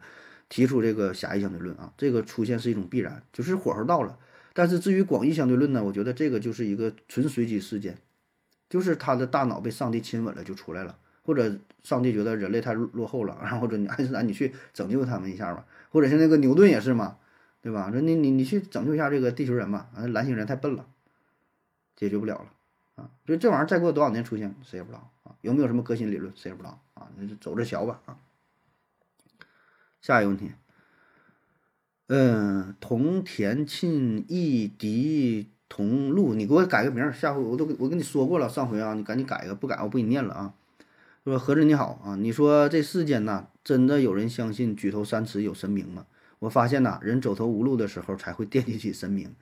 [0.48, 1.92] 提出这个狭义相对论啊。
[1.98, 4.16] 这个出现是一种必然，就是火候到了。
[4.54, 7.98] 但是至于广义相对论呢，我觉得这个就是一个纯随机事件，
[8.70, 17.18] 就是他的大脑被上帝亲吻了就出来了，或者上帝觉得人类太落后了，然后或者你爱因斯坦你去拯救他们一下吧，或者是那个牛顿也是嘛。
[17.64, 17.90] 对吧？
[17.90, 20.84] 说你你你去拯救一下这个地球人吧，啊，蓝星人太笨了，
[21.96, 22.52] 解决不了了
[22.96, 23.08] 啊！
[23.24, 25.34] 所以这玩意儿再过多少年出现，谁也不知道啊。
[25.40, 27.08] 有没有什么革新理论，谁也不知道啊。
[27.16, 28.18] 那就走着瞧吧啊。
[30.02, 30.52] 下一个问题，
[32.08, 40.54] 嗯，同田沁义迪同路，你给我改个名儿，下回我都我跟你说过了，上回啊，你赶紧改一个，不改我不给你念了啊。
[41.24, 46.06] 说何子你好啊，你说这世间呐，真的有人相信举头三尺有神明吗？
[46.40, 49.34] 我发现呐，人走投无路的时候才会惦记起神明，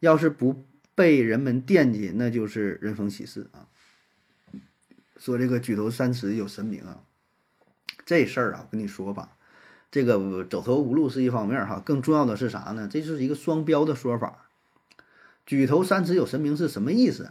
[0.00, 0.64] 要是不
[0.96, 3.68] 被人们惦记，那就是人逢喜事啊。
[5.16, 7.04] 说这个举头三尺有神明啊，
[8.04, 9.36] 这事儿啊，我跟你说吧，
[9.90, 12.88] 这个走投无路是一方面哈，更重要的是啥呢？
[12.90, 14.46] 这就是一个双标的说法。
[15.44, 17.30] 举头三尺有神明是什么意思？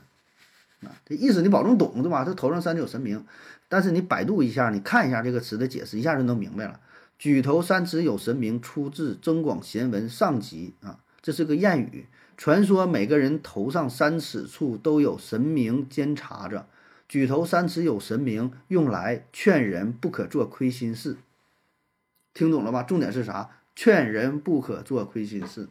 [0.81, 2.25] 啊，这意思你保证懂对吧？
[2.25, 3.25] 这头上三尺有神明，
[3.69, 6.79] 但是你百度一下，你看一下这个词的解释，一下就能明白了。
[7.17, 12.07] 举头三尺有神明，出自《增广贤文》上集啊，这是个谚语。
[12.37, 16.65] 传说每个人头上三尺处都有神明监察着。
[17.09, 21.17] 举头三尺有神明，用来劝人不可做亏心事。
[22.33, 22.83] 听懂了吧？
[22.83, 23.49] 重点是啥？
[23.75, 25.69] 劝人不可做亏心事，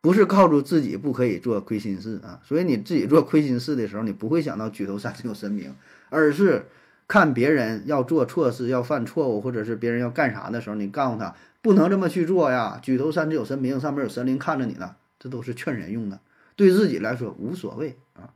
[0.00, 2.40] 不是告诉自己不可以做亏心事啊。
[2.42, 5.74] 所以你自己做亏心事的时候，你不会想到举头三尺有神明，
[6.08, 6.64] 而是
[7.06, 12.80] 看别人要做错事、要犯错误，或者是别人要干啥的时候，你告诉他不能这么去做呀。
[12.82, 16.18] 举头三尺有神明，上面有神灵看着你呢，这都是劝人用的，
[16.56, 18.32] 对自己来说无所谓啊。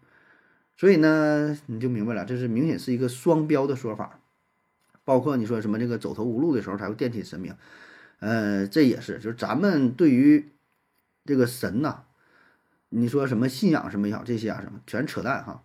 [0.76, 4.19] 所以呢，你就明白了，这是明显是一个双标的说法。
[5.05, 7.55] 包括你说什么这个走投无路的时候才会惦记神明，
[8.20, 10.51] 呃，这也是，就是咱们对于
[11.24, 12.03] 这个神呐，
[12.90, 15.62] 你说什么信仰什么也好，这些啊什么全扯淡哈。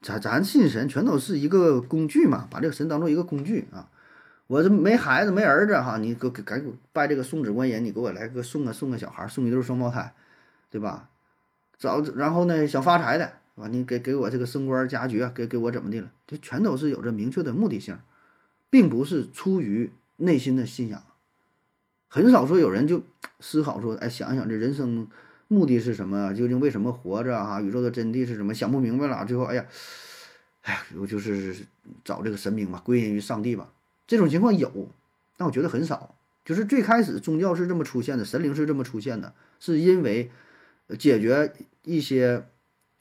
[0.00, 3.88] 咱咱信神全都是一个工具嘛，把这个神当做一个工具啊。
[4.48, 10.12] 我这没孩子没儿子哈，你给赶紧拜这个送子观音，你给我来个送个送个小孩，送一对双胞胎，
[10.70, 11.08] 对吧？
[11.78, 13.32] 找然后呢想发财的。
[13.54, 16.10] 啊，你给给我这个升官加爵，给给我怎么的了？
[16.26, 17.98] 就全都是有着明确的目的性，
[18.72, 21.02] 并不是出于内心的信仰。
[22.08, 23.02] 很少说有人就
[23.38, 25.06] 思考说，哎，想一想这人生
[25.46, 26.32] 目的是什么？
[26.32, 27.60] 究竟为什么活着啊？
[27.60, 28.54] 宇宙的真谛是什么？
[28.54, 29.66] 想不明白了，最后，哎呀，
[30.62, 31.54] 哎呀，我就是
[32.02, 33.70] 找这个神明吧，归因于上帝吧。
[34.06, 34.88] 这种情况有，
[35.36, 36.14] 但我觉得很少。
[36.42, 40.30] 就是最开始宗教是这么出现的，神灵是这么出现的，是因为
[40.98, 41.52] 解决
[41.84, 42.46] 一些。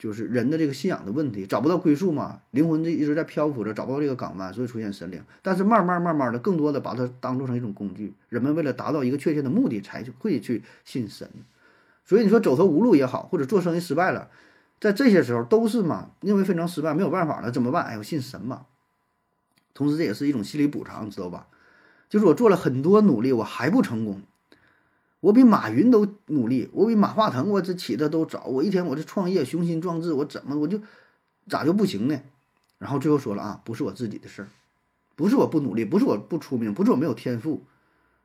[0.01, 5.23] 就是人的这个信仰的问题，找不到归宿嘛，灵魂这一直在漂浮着，找不到这个港湾，所以出现神灵。
[5.43, 11.29] 但是慢慢慢慢的，更多的把它当做成一种工具，人们为了达到一个确切的目的，才会去信神。
[12.03, 14.29] 所以你说走投无路也好，或者做生意失败了，
[14.79, 17.85] 在这些时候都是嘛，认为非常失败，没有办法了，怎么办？
[17.85, 18.65] 哎，我信神嘛。
[19.75, 21.45] 同时这也是一种心理补偿，知道吧？
[22.09, 24.23] 就是我做了很多努力，我还不成功。
[25.21, 28.43] 我比马云都努力，我比马化腾我这起的都早。
[28.45, 30.81] 我一天我这创业雄心壮志，我怎么我就
[31.47, 32.19] 咋就不行呢？
[32.79, 34.49] 然后最后说了啊，不是我自己的事儿，
[35.15, 37.61] 不是我不努力，不是我不出名，不是我没有天赋，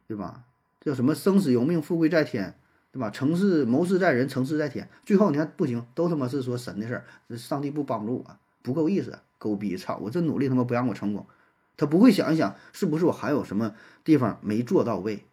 [0.09, 0.45] 对吧？
[0.81, 2.59] 叫什么生死由命，富贵在天，
[2.91, 3.11] 对吧？
[3.11, 4.89] 成事谋事在人，成事在天。
[5.05, 6.95] 最后你看不行，都他妈是说神的事
[7.29, 9.99] 儿，上帝不帮助我，不够意思，狗逼操！
[10.01, 11.27] 我这努力他妈不让我成功，
[11.77, 15.27] 他不会想一想是不是我还有什么地方没做到位。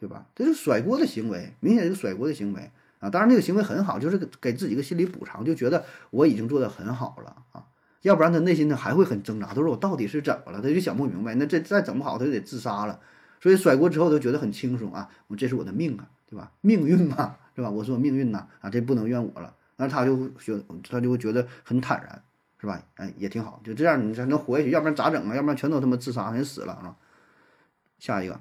[0.00, 0.26] 对吧？
[0.34, 2.70] 这是甩锅的行为，明显是甩锅的行为
[3.00, 3.10] 啊！
[3.10, 7.66] 当然，这个行为很好，就是给自己一个心理补偿，就觉得我已经做得很好了啊！
[8.00, 10.62] 要不然他内心呢还会很挣扎，他说我到底是怎么了？
[10.62, 12.98] 他就想不明白，那这再整不好，他就得自杀了。
[13.42, 15.10] 所以甩锅之后都觉得很轻松啊！
[15.26, 16.50] 我这是我的命啊，对吧？
[16.62, 17.68] 命运嘛，是吧？
[17.68, 19.54] 我说命运呐啊，这不能怨我了。
[19.76, 22.22] 那他就觉他就会觉得很坦然，
[22.58, 22.82] 是吧？
[22.96, 25.36] 哎，也挺好，就这样你才能活下去，要不然咋整啊？
[25.36, 26.96] 要不然全都他妈自杀，人死了啊！
[27.98, 28.40] 下一个。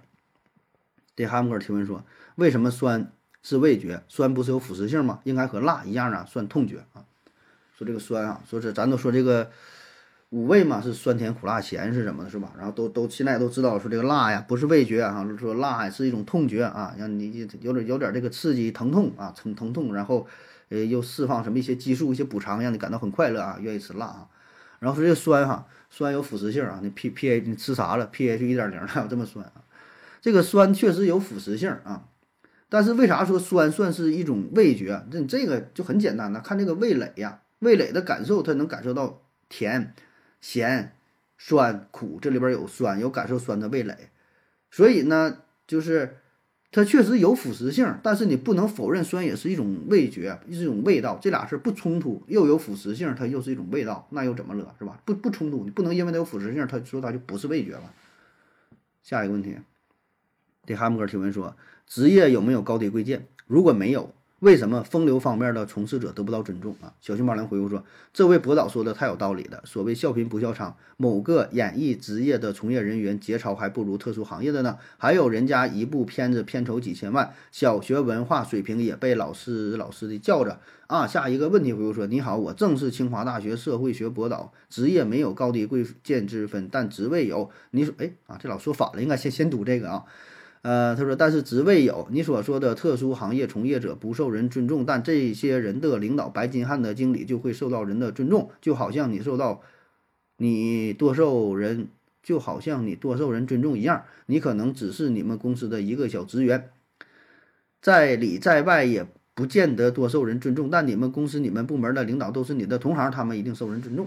[1.19, 2.01] 这哈姆尔提问说
[2.35, 3.11] ：“为什么酸
[3.43, 4.01] 是味觉？
[4.07, 5.19] 酸不是有腐蚀性吗？
[5.25, 7.03] 应该和辣一样啊，算痛觉啊。”
[7.77, 9.51] 说这个酸啊，说是咱都说这个
[10.29, 12.53] 五味嘛，是酸甜苦辣咸是什么的，是吧？
[12.57, 20.25] 然后都都现在都知道说这个辣呀不是味觉啊，说辣呀是一种痛觉啊，让你有点有点这个刺激疼痛啊，疼疼痛，然后
[20.69, 24.29] 呃又释放什么一些激素一些补偿，让你感到很快乐啊，愿意吃辣啊。
[24.79, 29.59] 然后说这个酸哈，酸有腐蚀性啊，你 P P A 你吃啥了？pH 一点零还有这么酸啊？
[30.21, 32.09] 这个酸确实有腐蚀性啊，
[32.67, 35.05] 但是为啥说酸算是一种味觉？
[35.09, 39.93] 这这个就很简单的，看这个味蕾呀，味蕾的感受，它能感受到甜、
[40.41, 40.95] 咸、
[41.37, 44.09] 酸、苦，这里边有酸，有感受酸的味蕾，
[44.69, 46.17] 所以呢，就是
[46.71, 55.01] 它确实有腐蚀性，但是你不能否认酸也是一种味觉，是一种味道，这俩是不冲突，又有腐蚀性，它又是一种味道，那又怎么了，是吧？
[55.05, 57.93] 不不冲突，你不能因为它有腐蚀性，它说它就不是味觉了。
[59.01, 59.57] 下一个问题。
[60.69, 61.55] 这哈姆哥提问说
[61.87, 63.25] ：“职业有没有高低贵贱？
[63.47, 69.63] 如果没有，为什么风流方面的从事者得不到尊重啊？”小熊猫娘回复说：“这位博导说的太有道理了。
[69.65, 74.77] 所谓笑贫不笑娼，某个演艺职业的从业人员节操还不如特殊行业的呢。
[74.99, 87.49] 还有人家一部片子片酬几千万，小学文化水平也被老师老师的叫着啊。”下一个问题回复说：“你好，我正是清华大学社会学博导，职业没有高低贵贱之分，但职位有。
[87.71, 90.05] 你说，哎啊，这老说反了，应该先先读这个啊。”
[90.61, 99.61] 呃，他说，但是职位有你所说的特殊行业从业者不受人尊重，但这些人的领导白金汉的经理就会受到人的尊重，就好像你受到，
[100.35, 101.87] 你多受人
[102.21, 106.69] 就好像你多受人尊重一样，你可能只是你们公司的一个小职员，
[107.81, 114.05] 在里在外也不见得多受人尊重，但你们公司、你们部门的领导都是你的同行，他们一定受人尊重。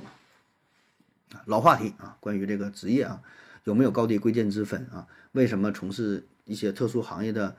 [1.46, 3.22] 老话题啊，关于这个职业啊，
[3.64, 5.07] 有没有高低贵贱之分啊？
[5.32, 7.57] 为什么从事一些特殊行业的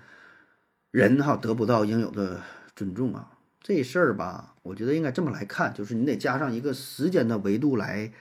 [0.92, 2.42] 人哈得不到应有的
[2.76, 3.32] 尊重啊？
[3.62, 8.12] 这事儿吧，我觉得应该这么来看，就是你得加上一个时间的维度来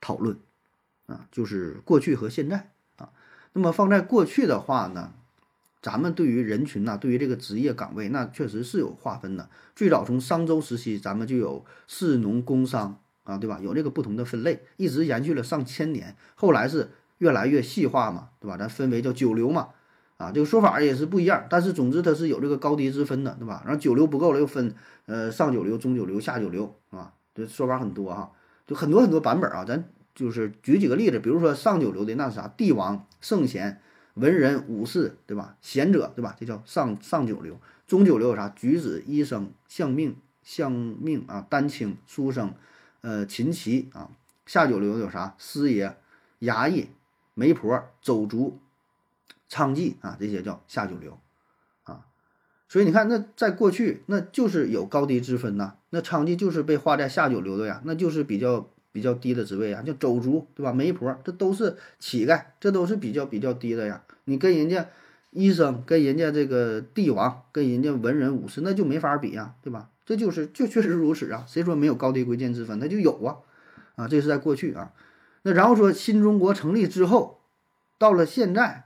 [0.00, 0.38] 讨论
[1.06, 3.10] 啊，就是过去和现在啊。
[3.52, 5.12] 那么放在过去的话呢，
[5.82, 9.50] 咱们对于人群呐，对于这个职业岗位，那确实是有划分的。
[9.74, 13.58] 最早从商周时期，咱们就有士农工商啊，对吧？
[13.60, 16.16] 有这个不同的分类，一直延续了上千年。
[16.36, 18.56] 后来是越来越细化嘛，对吧？
[18.56, 19.70] 咱分为叫九流嘛。
[20.22, 23.62] 啊，这个说法也是不一样，但是总之它是有这个高低之分的，对吧？
[23.66, 24.72] 然后九流不够了，又分
[25.06, 28.30] 呃上九流、中九流、下九流，啊，这说法很多哈，
[28.64, 29.64] 就很多很多版本啊。
[29.64, 32.46] 咱就是举几个例子，比如说上九流的那是啥？
[32.56, 33.80] 帝王、圣贤、
[34.14, 35.56] 文人、武士，对吧？
[35.60, 36.36] 贤者，对吧？
[36.38, 37.58] 这叫上上九流。
[37.88, 38.48] 中九流有啥？
[38.50, 40.14] 举子、医生、相命、
[40.44, 42.54] 相命啊，丹青、书生，
[43.00, 44.08] 呃，琴棋啊。
[44.46, 45.34] 下九流有啥？
[45.36, 45.96] 师爷、
[46.40, 46.90] 衙役、
[47.34, 48.60] 媒婆、走卒。
[49.52, 51.18] 娼妓啊，这些叫下九流，
[51.82, 52.06] 啊，
[52.70, 55.74] 所以你看，那在过去，那就是有高低之分呐。
[55.90, 60.72] 那娼妓就是被划在下九流的呀，那就是比较比较低的职位啊，叫走卒，对吧？
[60.72, 64.02] 媒婆，这都是乞丐，这都是比较比较低的呀。
[64.24, 64.88] 你跟人家
[65.32, 69.90] 医生，跟人家这个帝王，跟人家文人武士，那就没法比呀，对吧？
[70.06, 71.44] 这就是就确实如此啊。
[71.46, 72.78] 谁说没有高低贵贱之分？
[72.78, 73.36] 那就有啊，
[73.96, 74.92] 啊，这是在过去啊。
[75.42, 77.40] 那然后说新中国成立之后，
[77.98, 78.84] 到了现在。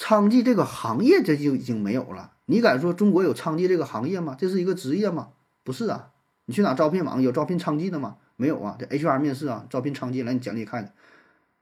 [0.00, 2.32] 娼妓这个行业这就已经没有了。
[2.46, 4.34] 你敢说中国有娼妓这个行业吗？
[4.36, 5.28] 这是一个职业吗？
[5.62, 6.10] 不是啊。
[6.46, 8.16] 你去哪招聘网有招聘娼妓的吗？
[8.36, 8.76] 没有啊。
[8.78, 10.94] 这 HR 面试啊，招聘娼妓来你简历看。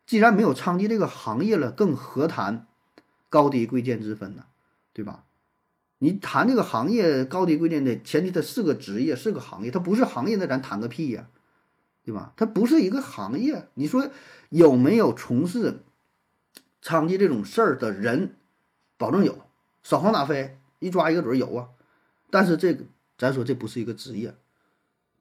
[0.07, 2.69] 既然没有娼妓这个行业了，更何谈
[3.29, 4.45] 高低贵贱之分呢？
[4.93, 5.25] 对吧？
[5.99, 9.73] 你谈这个行业高低贵贱的前提，它是个职业，是个行业。
[9.73, 11.27] 它不是行业，那咱谈个屁呀，
[12.05, 12.33] 对吧？
[12.37, 13.67] 它不是一个行业。
[13.75, 14.09] 你说
[14.49, 15.83] 有没有从事？
[16.89, 18.35] 娼妓这种事儿的人，
[18.97, 19.45] 保证有，
[19.83, 21.69] 扫黄打非一抓一个准有啊。
[22.31, 22.83] 但是这个
[23.19, 24.35] 咱说这不是一个职业，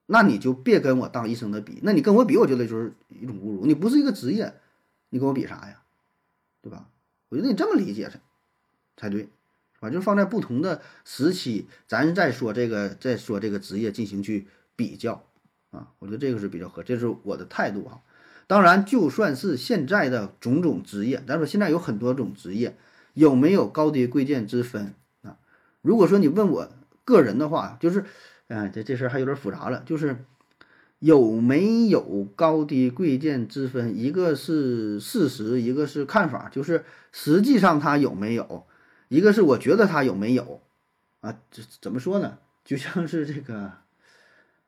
[0.05, 3.65] 那你就别跟我当医生的比，那你跟我比，我觉得就是一种侮辱。
[3.65, 4.53] 你不是一个职业，
[5.09, 5.81] 你跟我比啥呀？
[6.61, 6.87] 对吧？
[7.27, 8.21] 我觉得你这么理解才
[8.95, 9.89] 才对，是吧？
[9.89, 14.47] 就放在不同的时期，咱再说这个，再说这个职业进行去
[14.77, 15.25] 比较
[15.71, 17.99] 啊，我觉得这个是比较合，这是我的态度啊。
[18.47, 22.77] 当然，就算是现在的种种职业，咱说现在有很多种职业，
[23.13, 25.35] 有没有高低贵贱之分啊？
[25.81, 26.69] 如果说你问我
[27.03, 28.05] 个人的话，就是，
[28.47, 30.23] 哎，这这事儿还有点复杂了，就是
[30.99, 38.65] 有没有高低贵贱之分，一个是事实，一个是看法，就是实际上它有没有，
[39.09, 40.61] 一个是我觉得它有没有，
[41.19, 42.37] 啊，这怎么说呢？
[42.63, 43.73] 就像是这个，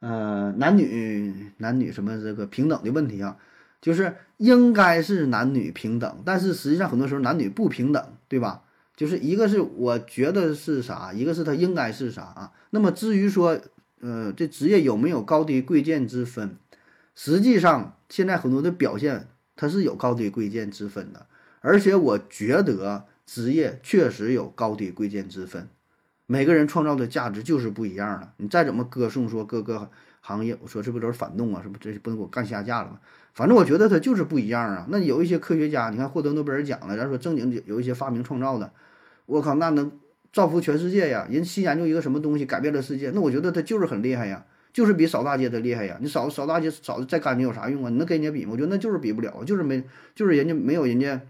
[0.02, 3.38] 呃，男女男女什么这个平等的问题啊。
[3.82, 8.64] 就是应该是男女平等，但是实际上很多时候男女不平等，对吧？
[8.96, 12.52] 就是一个是我觉得是啥，一个是他应该是啥啊。
[12.72, 13.58] 那么至于说，
[14.02, 16.58] 呃，这职业有没有高低贵贱之分？
[17.16, 21.26] 实际上现在很多的表现它是有高低贵贱之分的，
[21.62, 25.70] 而且我觉得职业确实有高低贵贱之分，
[26.26, 28.32] 每个人创造的价值就是不一样的。
[28.38, 29.90] 你再怎么歌颂说各个
[30.22, 31.62] 行业，我说这不都是反动啊？
[31.62, 33.00] 是不这不能给我干下架了吗？
[33.40, 34.86] 反正我觉得它就是不一样啊。
[34.90, 38.70] 那有一些科学家，你看获得诺贝尔奖了，咱说正经有一些发明创造的，
[39.28, 39.90] 我靠，那能
[40.34, 41.26] 造福全世界呀！
[41.32, 45.98] 人新研究一个什么东西，改变了世界，那我觉得他就是很厉害呀，就是比扫大街的厉害呀。
[46.02, 47.90] 你扫扫大街扫的再干净有啥用啊？
[47.90, 48.52] 你能跟人家比吗？
[48.52, 51.22] 我觉得那就是比不了，就是没，就是人家没有人家，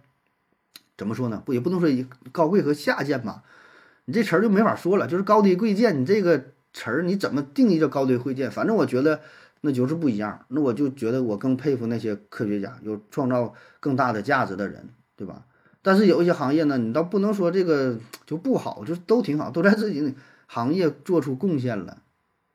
[0.98, 1.44] 怎么说呢？
[1.46, 1.88] 不也不能说
[2.32, 3.44] 高贵和下贱吧？
[4.06, 8.50] 你这词儿就没法说了，就是高低贵贱，你这个词儿你怎么定义叫高低贵贱？
[8.50, 9.22] 反正我觉得。
[9.62, 15.46] 那就是不一样，那我就觉得我更佩服那些科学家，有创造更大的价值的人，对吧？
[15.82, 20.16] 但是有一些行业呢，你倒不能说这个就不好，就都挺好，都在自己
[20.48, 22.02] 行业做出贡献了。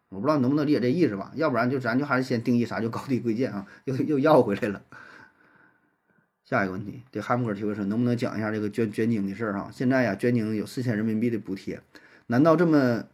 [0.09, 1.32] 我不知道能不能理解这意思吧？
[1.34, 3.66] 要不然就咱就还是先定义啥叫高低贵贱啊？
[3.84, 4.82] 又又要回来了。
[6.44, 9.70] 下一个问题，对汉姆尔提问说，能不能讲一下这个捐捐精的事儿哈？
[9.72, 11.80] 现在呀，捐精有四千人民币的补贴，
[12.28, 13.05] 难道这么？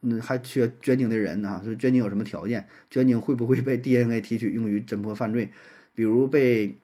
[0.00, 1.60] 那还缺捐精的人呢？
[1.64, 2.66] 说捐精有什么条件？
[2.90, 5.50] 捐精会不会被 DNA 提取用于侦破犯罪？
[5.94, 6.78] 比如被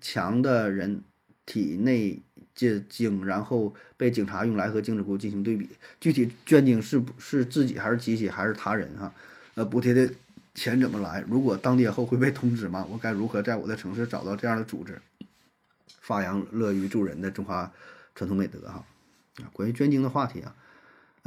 [0.00, 1.02] 强的人
[1.46, 2.20] 体内
[2.54, 5.68] 借精，然后被警察用来和精子库进行对比。
[5.98, 8.94] 具体捐精是不是自己还是机器还是他人？
[8.98, 9.14] 哈，
[9.54, 10.10] 呃，补贴的
[10.54, 11.24] 钱怎么来？
[11.26, 12.86] 如果当爹后会被通知吗？
[12.90, 15.00] 我该如何在我的城市找到这样的组织？
[16.00, 17.72] 发扬乐于助人的中华
[18.14, 18.84] 传统美德哈。
[19.36, 20.54] 啊，关于捐精的话题啊，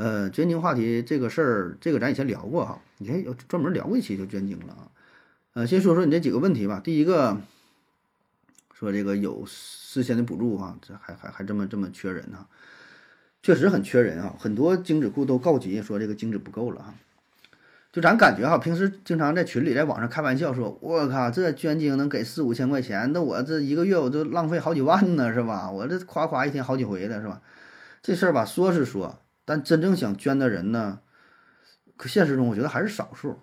[0.01, 4.89] 呃，捐精话题这个事儿，这个咱以前聊过哈，以前有专门聊过一期就捐精了啊。
[5.53, 6.81] 呃，先说说你这几个问题吧。
[6.83, 7.37] 第一个，
[8.73, 12.47] 说这个有事先的补助哈，这还还还这么这么缺人呢，
[13.43, 16.95] 确实很缺人啊，很多精子库都告急，说这个精子不够了哈。
[17.91, 25.69] 就咱感觉哈，平时经常在群里、在网上开玩笑说：“我靠，这捐精能给四五千块钱，那我这一个月我都浪费好几万呢，是吧？
[25.69, 27.39] 我这夸夸一天好几回的是吧？
[28.01, 30.99] 这事儿吧，说是说，但真正想捐的人呢，
[31.97, 33.39] 可现实中我觉得还是少数。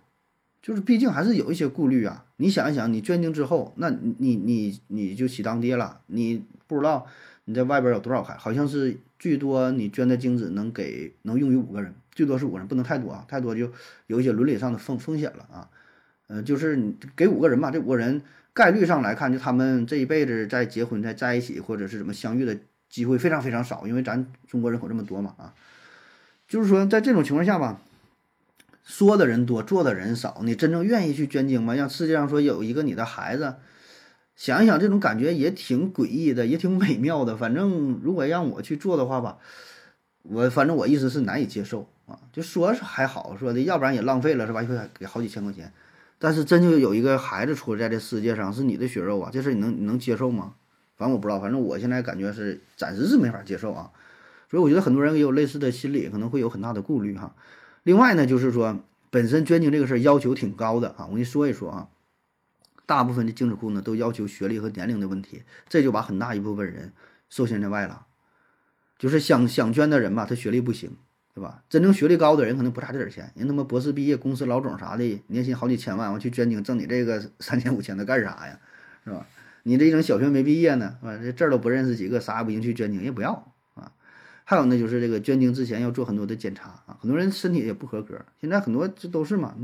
[0.60, 2.26] 就是毕竟还是有一些顾虑啊。
[2.36, 7.06] 你想一想，你捐精之后，那你你你你就喜当爹了，你不知道
[7.44, 13.70] 你在外边有多少孩，好像是最多你捐的精子能给能用于五个人。”最多是五个人，不能太多啊，太多就
[14.08, 15.70] 有一些伦理上的风风险了啊。
[16.26, 18.20] 呃，就是你给五个人吧，这五个人
[18.52, 22.58] 概率上来看，就他们这一辈子在结婚、再在一起，或者是怎么相遇的
[22.90, 25.54] 机会非常非常少，因为咱中国人口这么多嘛啊。
[26.48, 27.82] 就是说，在这种情况下吧，
[28.82, 31.74] 说的人多，做的人少，你真正愿意去捐精吗？
[31.74, 33.56] 让世界上说有一个你的孩子，
[34.34, 37.36] 想一想，这种感觉也挺诡异的，也挺美妙的。
[37.36, 39.36] 反正如果让我去做的话吧，
[40.22, 41.86] 我反正我意思是难以接受。
[42.06, 44.62] 啊，就说是还好说的，要不然也浪费了是吧？
[44.62, 45.70] 一会给好几千块钱，
[46.18, 50.54] 但是真就有一个孩子出在这世界上是你的血肉啊，这事你能你能接受吗？
[50.96, 53.90] 反正我不知道，反正我现在感觉是暂时是没法接受啊。
[54.50, 57.34] 所以我觉得很多人也有类似的心理，可能会有很大的顾虑哈。
[57.82, 58.80] 另外呢，就是说
[59.10, 61.88] 本身捐精这个事儿要求挺高的啊，我跟你说一说啊，
[62.86, 66.92] 大部分的精子库呢都要求学历和年龄的问题，这就把很大一部分人
[67.28, 68.06] 受限在外了。
[68.98, 70.96] 就是想想捐的人吧，他学历不行。
[71.34, 71.62] 对吧？
[71.68, 78.58] 真正学历高的人可能不差这点钱，人他妈博士毕业，公司老总啥的，年薪好几千万，我去捐精挣你这个三千五千的干啥呀？
[79.04, 79.24] 是吧？
[79.62, 81.16] 你这一整小学没毕业呢，是吧？
[81.22, 83.54] 这字都不认识几个，啥也不行，去捐精也不要。
[84.48, 89.54] 还有呢，就是这个捐精之前要做很多的检查啊，很多人身体也不合格，现在很多这都是嘛，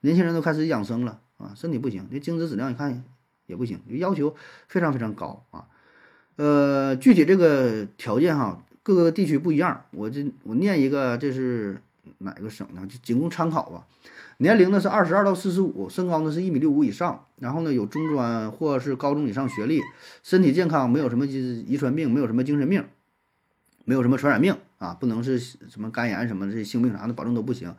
[0.00, 3.04] 年轻人都开始养生了啊，身体不行，这精子质量一看
[3.46, 4.34] 也不行，要求
[4.66, 5.66] 非常非常高啊。
[6.34, 8.60] 呃，具体这个条件哈。
[8.82, 11.80] 各个地区不一样，我这我念一个，这是
[12.18, 12.86] 哪个省呢？
[12.86, 13.86] 就仅供参考吧。
[14.36, 19.80] 年龄呢是二十二到四十五，身高呢是一米六五以上，然后呢有中专或是高中以上学历，
[20.22, 22.84] 身体健康，没有什么遗传病，没有什么精神病，
[23.84, 27.74] 没有什么传染病啊，不能是什么肝炎什么这些性病啥的，保证都不行。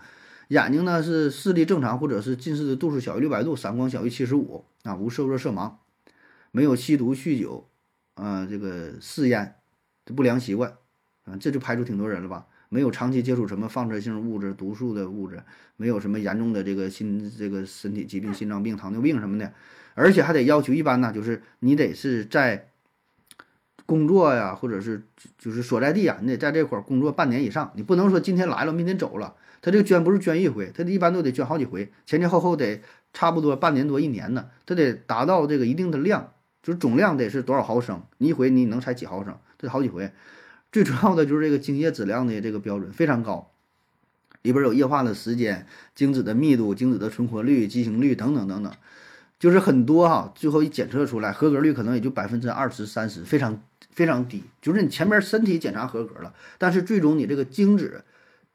[0.49, 5.73] 眼睛呢是视力正常，或者是近视的度数小于六百度，散光小于七十五啊，无色热色盲，
[6.51, 7.67] 没有吸毒酗酒，
[8.13, 9.55] 啊这个嗜烟
[10.15, 10.73] 不良习惯。
[11.25, 12.45] 啊，这就排除挺多人了吧？
[12.69, 15.41] 没有长期接触什么放射性物质、毒素的物质，
[15.75, 19.51] 没有什么严重的这个心这个身体疾病、心脏病、糖尿病什么的，
[19.95, 22.69] 而且还得要求一般呢，就是你得是在
[23.85, 25.03] 工作呀，或者是
[25.37, 29.35] 就是所在地啊，你得在这块儿工作半年以上，你不能说今天来了，明天走了。
[29.61, 32.81] 他这个捐不是捐一回，他一般都得捐好几回，前前后后得
[33.13, 40.11] 差不多半年多一年呢，他得达到这个一定的量，就是总量得是多少毫升，你一回你能采几毫升，这好几回。
[40.71, 43.49] 最主要的就是这个精液质量的这个标准非常高，
[44.43, 45.65] 里边有液化的时间、
[45.95, 48.71] 精子的密度、精子的存活率、畸形率等等等等，
[49.39, 50.31] 就是很多哈。
[50.35, 53.63] 最后一检测出来，合格率可能也就百分之二十三十，非常
[53.95, 54.43] 非常低。
[54.61, 58.03] 就是你前面身体检查合格了，但是最终你这个精子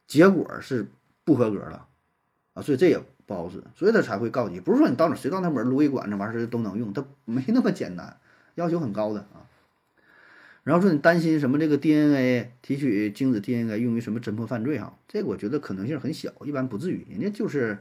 [0.07, 0.87] 结果是
[1.25, 1.87] 不合格了
[2.55, 4.61] 啊，所以这也不好使，所以他才会告你。
[4.61, 8.19] 不是说你到哪谁到那门撸一管子完事都能用，它没那么简单，
[8.55, 9.47] 要求很高的啊。
[10.63, 11.59] 然后说你担心什么？
[11.59, 14.79] 这个 DNA 提取精子 DNA 用于什么侦破犯罪？
[14.79, 17.07] 哈，这个我觉得可能性很小，一般不至于。
[17.09, 17.79] 人家就是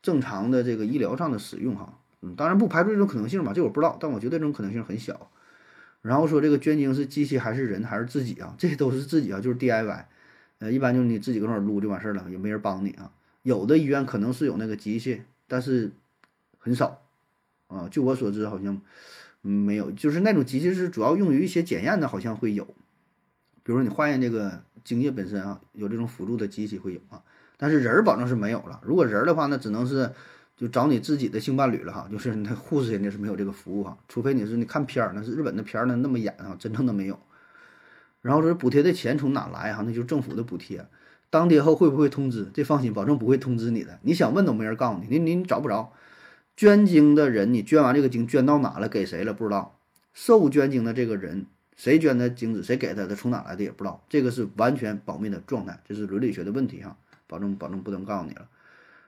[0.00, 5.28] 正常的这个医疗上的使用，哈，嗯，当然不排除这种可能性吧，这我不知道，但我觉得这种可能性很小。
[6.04, 8.54] 然后说这个捐精是机器还是人还是自己啊？
[8.58, 10.04] 这都是自己啊，就是 DIY，
[10.58, 13.10] 呃，一般就是你自己搁那撸就完事儿了，也没人帮你啊。
[13.42, 15.90] 有的医院可能是有那个机器，但是
[16.58, 17.02] 很少
[17.68, 17.88] 啊。
[17.90, 18.80] 据我所知，好像。
[19.46, 22.64] 没有，就是那种机器是主要用于一些检验的，好像会有，
[23.62, 27.22] 比如说你化验这个精液本身啊，有这种辅助的机器会有啊，
[27.58, 28.80] 但是人儿保证是没有了。
[28.82, 30.10] 如果人儿的话，那只能是
[30.56, 37.18] 就找你自己的性伴侣了哈，就是那护士人家是没有这个服务哈，除非你是你看片儿，那是日本的片儿呢那么演啊，真正的没有。
[38.22, 39.82] 然后说补贴的钱从哪来哈？
[39.84, 40.86] 那就是政府的补贴。
[41.28, 42.48] 当爹后会不会通知？
[42.54, 43.98] 这放心，保证不会通知你的。
[44.02, 45.92] 你想问都没人告诉你，你你找不着。
[46.56, 48.88] 捐精的人，你捐完这个精捐到哪了？
[48.88, 49.34] 给谁了？
[49.34, 49.76] 不知道。
[50.12, 51.46] 受捐精的这个人，
[51.76, 54.04] 谁捐的精子，谁给他的，从哪来的也不知道。
[54.08, 56.96] 这个是完全保密的状态，这是伦理学的问题哈，
[57.26, 58.46] 保证保证不能告诉你了。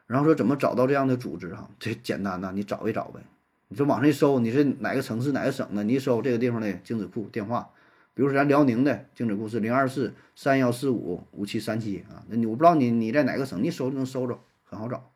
[0.06, 1.68] 然后说怎么找到这样的组织哈？
[1.78, 3.20] 这简单呐，你找一找呗。
[3.68, 7.70] 你说网上一搜，你是哪个城市哪个省的，你一搜这个地方的精子库电话，
[8.14, 15.10] 比如说咱辽宁的精子库是零二四三幺四五五七三七啊，那你我不知道你你在哪个省，你搜就能搜着，很好找。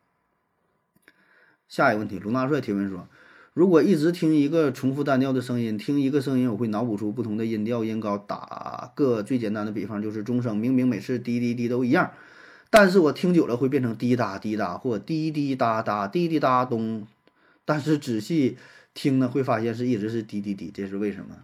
[1.68, 3.06] 下一个问题，卢大帅提问说。
[3.52, 8.16] 如果一直听一个重复单调的声音，听一个声音，我会脑补出不同的音调、音高。
[8.16, 12.12] 打个最简单的比方，就是钟声，明明每次滴滴滴都一样，
[12.70, 17.06] 但是我听久了会变成滴答滴答或滴滴答答、滴滴答咚。
[17.64, 18.56] 但是仔细
[18.94, 21.36] 听呢，会发现是一直是滴滴滴，这是为什么？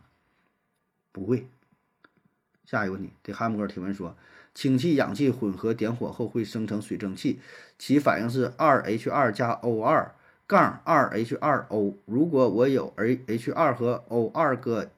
[1.13, 1.47] 不会。
[2.65, 4.17] 下一个问题，对汉姆哥提问说：
[4.55, 7.41] 氢气、氧气混合点火后会生成水蒸气，
[7.79, 10.13] 其反应是二 H 二加 O 二。
[10.49, 14.91] 杠二 H 二 O，如果我有 A H 二和 O 二个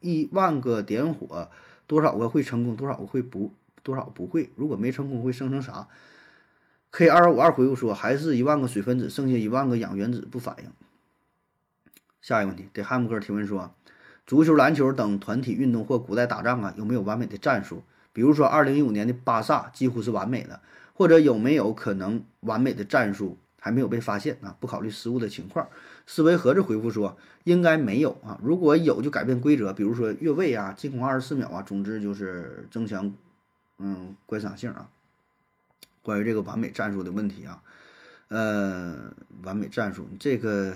[0.00, 1.48] 一万个点火，
[1.86, 2.74] 多少个会成功？
[2.74, 3.52] 多少个会不？
[3.88, 4.50] 多少不会？
[4.54, 5.88] 如果没成功，会生成啥
[6.90, 10.70] ？K 二五二回复说，还是一万个水分子，剩下一万个氧原子不反应。
[12.20, 13.74] 下一个问题，对汉姆哥提问说，
[14.26, 17.82] 足球、篮球等团体运动或古代打仗啊，有没有完美的战术？
[18.12, 20.60] 比如说二零一五年的巴萨几乎是完美的，
[20.92, 23.38] 或者有没有可能完美的战术？
[23.60, 24.56] 还没有被发现啊！
[24.60, 25.68] 不考虑失误的情况，
[26.06, 28.38] 思维盒子回复说应该没有啊。
[28.40, 31.60] 如果有，就改变规则，比如说越位啊、进攻二十四秒啊。
[31.60, 33.12] 总之就是增强
[33.78, 34.88] 嗯观赏性啊。
[36.02, 37.62] 关于这个完美战术的问题啊，
[38.28, 39.12] 呃，
[39.42, 40.74] 完美战术这个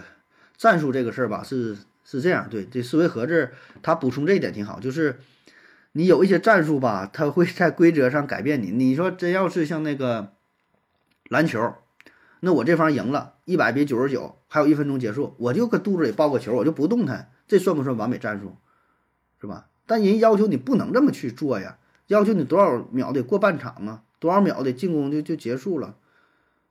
[0.56, 2.48] 战术这个事儿吧，是是这样。
[2.50, 3.50] 对，这思维盒子
[3.82, 5.20] 他补充这一点挺好，就是
[5.92, 8.70] 你有一些战术吧，它会在规则上改变你。
[8.70, 10.32] 你说真要是像那个
[11.28, 11.74] 篮球。
[12.40, 18.56] 那我这方赢了，一百比九十九，还有一分钟结束，我就搁肚子里抱个球，我就不动弹，这算不算完美战术？
[19.40, 19.68] 是吧？
[19.86, 21.78] 但人要求你不能这么去做呀，
[22.12, 25.96] 要求你多少秒得过半场啊，多少秒的进攻就就结束了，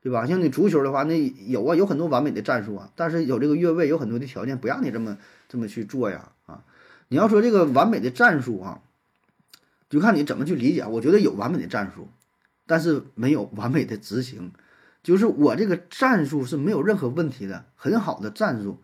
[0.02, 0.28] 对吧？
[0.28, 1.18] 像你足球的话，那
[1.48, 5.18] 有啊，有很多完美的战术啊，但是有这个越位，有很多的条件不让你这么
[5.50, 6.64] 这么去做呀，啊，
[7.08, 8.82] 你要说这个完美的战术啊，
[9.90, 10.86] 就看你怎么去理解。
[10.86, 12.08] 我觉得有完美的战术，
[12.68, 14.52] 但是没有完美的执行。
[15.02, 18.78] 就是我这个战术是没有任何问题的，很好的战术，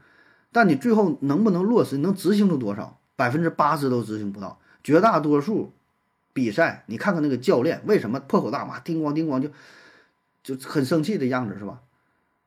[0.52, 3.00] 但你最后能不能落实，能执行出多少？
[3.16, 4.60] 百分之八十都执行不到。
[4.84, 5.74] 绝大多数
[6.38, 9.50] 比赛，你看看那个教练为什么破口大骂，叮咣叮咣就
[10.44, 11.82] 就很生气的样子，是吧？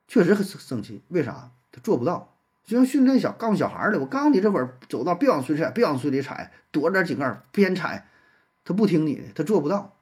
[0.07, 1.51] 确实很生气，为啥？
[1.73, 2.37] 他做不到。
[2.65, 8.07] 就像训练小告诉小孩儿的，我告诉你这会儿走道别往水里踩，别往水里踩，躲着点井盖边踩，
[8.65, 9.97] 他不听你的，他做不到。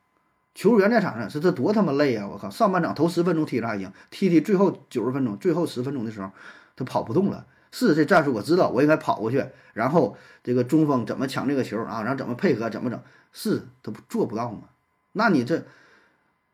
[0.54, 2.28] 球员在场上是他多他妈累啊！
[2.30, 6.30] 我靠，上半场头十分钟踢着还行，踢踢最后九十分钟，最后十分钟的时候，
[6.76, 7.46] 他跑不动了。
[7.70, 12.02] 是这战术我知道，我应该跑过去，然后这个中锋怎么抢这个球啊？
[12.02, 13.00] 然后怎么配合，怎么整？
[13.32, 14.68] 是他不做不到吗？
[15.12, 15.64] 那你这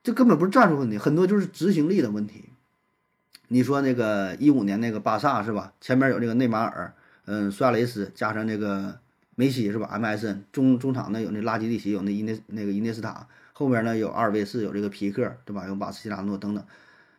[0.02, 2.50] 这根本不是战术问题，很多就是执行力的问题。
[3.48, 5.72] 你说那个一五年那个巴萨是吧？
[5.80, 6.94] 前面有这个内马尔，
[7.26, 8.98] 嗯，苏亚雷斯加上那个
[9.34, 13.26] 梅西是吧？MSN 中中场呢有那拉基蒂奇，有那伊涅那个伊涅斯塔。
[13.52, 15.66] 后边呢有阿尔维斯，有这个皮克，对吧？
[15.68, 16.64] 有马斯切拉诺等等。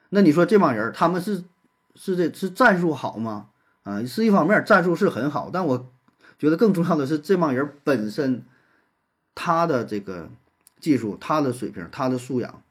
[0.09, 1.43] 那你说这帮人他们是
[1.95, 3.47] 是这是战术好吗？
[3.83, 5.91] 啊，是一方面，战术是很好，但我
[6.37, 8.43] 觉得更重要的是这帮人本身
[9.36, 10.29] 他的这个
[10.79, 12.63] 技术、他的水平、他的素养，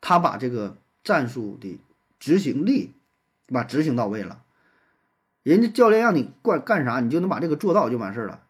[0.00, 1.78] 他把这个战术的
[2.18, 2.94] 执行力，
[3.52, 3.62] 把？
[3.62, 4.42] 执行到位了，
[5.44, 8.40] 人家教练让你干干啥，你就能把这个做到就完事儿了。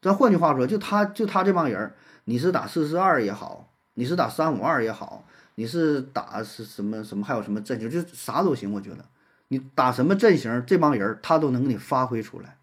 [0.00, 1.92] 咱换句话说，就他就他这帮人，
[2.24, 3.66] 你是打四四二也好。
[3.94, 5.24] 你是打三五二也好，
[5.56, 8.72] 你是打是什么什么还有什么阵型，就啥都行。
[8.72, 9.04] 我觉得
[9.48, 12.58] 你打什么阵型，这帮人他都能给你发挥出来。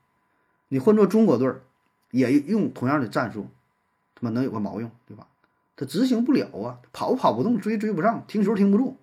[0.70, 1.54] 你换做中国队，
[2.12, 3.50] 也用同样的战术，
[4.16, 5.28] 他妈能有个毛用，对吧？
[5.76, 8.98] 他执行不了啊，跑跑不动，追追不上，停球停不住。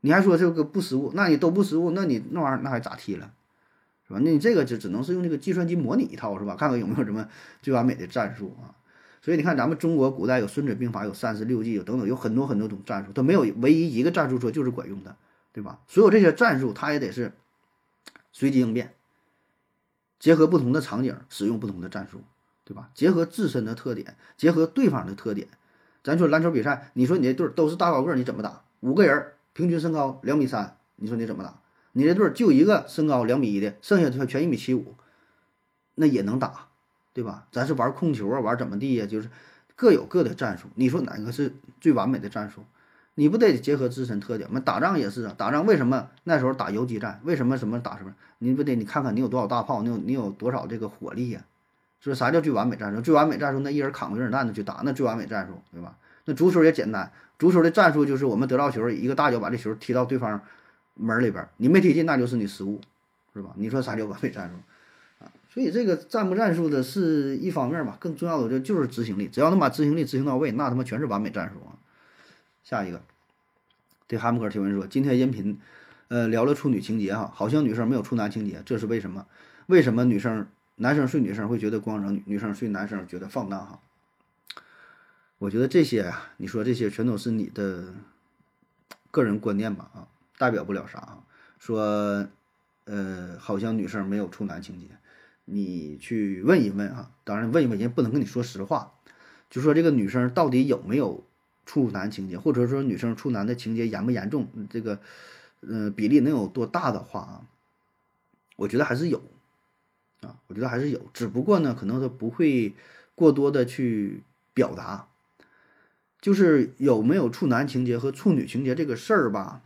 [0.00, 3.32] 你还说这个不失误，那你都不失误，那你那玩意儿那还咋踢了，
[4.06, 4.20] 是吧？
[4.22, 6.54] 那你这个就只能是用这个计算机模拟一套，是吧？
[6.54, 7.28] 看看有没有什么
[7.60, 8.78] 最完美的战术啊。
[9.20, 15.16] 所以你看，咱们中国古代有《孙子兵法》，有三十六计，有等等，有很多很多种战术，都没有唯一一个战术说就是管用的，
[15.52, 15.80] 对吧？
[15.88, 17.32] 所有这些战术，它也得是
[18.32, 18.94] 随机应变，
[20.20, 22.22] 结合不同的场景使用不同的战术，
[22.68, 22.90] 对吧？
[22.92, 25.48] 结合自身的特点，结合对方的特点。
[26.04, 28.60] 咱说篮球比赛，你说你这队都是大高个，你怎么打？
[28.80, 31.54] 五个人平均身高两米三，你说你怎么打？
[31.92, 34.94] 你这队就一个身高两米一的，剩下全全一米七五，
[35.94, 36.66] 那也能打。
[37.14, 37.48] 对吧？
[37.50, 39.06] 咱是玩控球啊，玩怎么地呀？
[39.06, 39.28] 就是
[39.74, 40.68] 各有各的战术。
[40.74, 42.62] 你说哪个是最完美的战术？
[43.14, 44.60] 你不得结合自身特点吗？
[44.60, 47.20] 打仗也是啊，打仗为什么那时候打游击战？
[47.24, 48.14] 为什么什么打什么？
[48.38, 51.44] 你不得你看看你有多少大炮，你有你有多少这个火力呀？
[52.00, 53.00] 说啥叫最完美战术？
[53.00, 55.96] 最完美战术，那一人扛个原子弹的去打，那最完美战术，对吧？
[56.24, 60.40] 那足球也简单，足球的战术就是我们得到球，一个大脚把这球踢到对方
[60.94, 62.80] 门里边，你没踢进，那就是你失误。
[63.34, 63.50] 是吧？
[63.54, 65.30] 你说啥叫完美战术啊？
[65.48, 71.78] 所以这个战不战术的是一方面吧，更重要的就就是执行力，只要能把执行力执行到位，那他妈全是完美战术啊。
[72.64, 73.00] 下一个，
[74.08, 75.60] 对哈姆克提问说，今天音频，
[76.08, 79.26] 呃，聊了处女情节哈，好像女生没有处男情节，这是为什么？
[79.66, 80.48] 为什么女生
[80.80, 83.80] 男生睡女生会觉得光荣，女生睡男生觉得放荡哈？
[85.38, 87.94] 我觉得这些啊，你说这些全都是你的
[89.10, 91.18] 个人观念吧啊，代表不了啥啊。
[91.58, 92.28] 说，
[92.84, 94.86] 呃，好像女生没有处男情节，
[95.44, 97.10] 你去问一问啊。
[97.24, 98.92] 当然问一问，人不能跟你说实话，
[99.50, 101.24] 就说这个女生到底有没有
[101.66, 105.00] 处男情节，或者说女生处男的情节严不严重，这个，
[105.60, 107.42] 呃，比例能有多大的话啊？
[108.54, 109.22] 我觉得还是有，
[110.22, 112.74] 啊，我觉得还是有，只不过呢，可能他不会
[113.14, 114.22] 过多的去
[114.54, 115.08] 表达。
[116.20, 119.62] 就是有没有处男情节和处女情节这个事儿吧，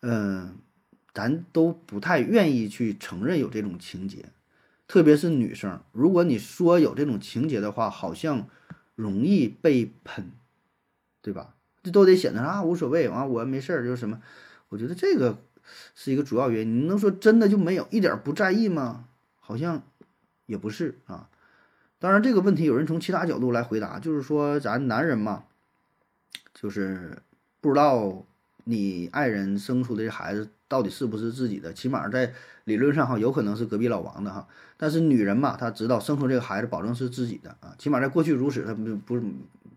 [0.00, 0.56] 嗯，
[1.12, 4.30] 咱都不太愿意去承认有这种情节，
[4.88, 8.48] 特别是女生，如果你说有这种情节的话，好像
[8.94, 10.30] 容易被喷，
[11.20, 11.54] 对吧？
[11.82, 14.22] 这都得显得啊无所谓啊，我没事儿就是什么，
[14.70, 15.36] 我觉得这个
[15.94, 16.80] 是一个主要原因。
[16.80, 19.08] 你能说真的就没有一点不在意吗？
[19.44, 19.82] 好像
[20.46, 21.28] 也不是啊。
[21.98, 25.44] 当然，这个问题有人从其他角度来回答，就是说咱男人嘛，
[26.52, 27.18] 就是
[27.60, 28.24] 不知道
[28.64, 32.32] 你爱人生出的这孩子到底是不是自己的，起码在
[32.64, 34.48] 理论上哈，有可能是隔壁老王的哈。
[34.76, 39.22] 但是女人嘛，她知道生出这个孩子保证是自己的啊，起码在过去如此，她不不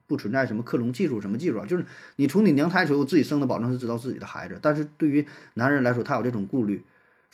[0.07, 1.85] 不存在什么克隆技术什么技术啊，就是
[2.15, 4.57] 你从你娘胎时候自己生的，保证是知道自己的孩子。
[4.63, 6.83] 但是对于男人来说，他有这种顾虑。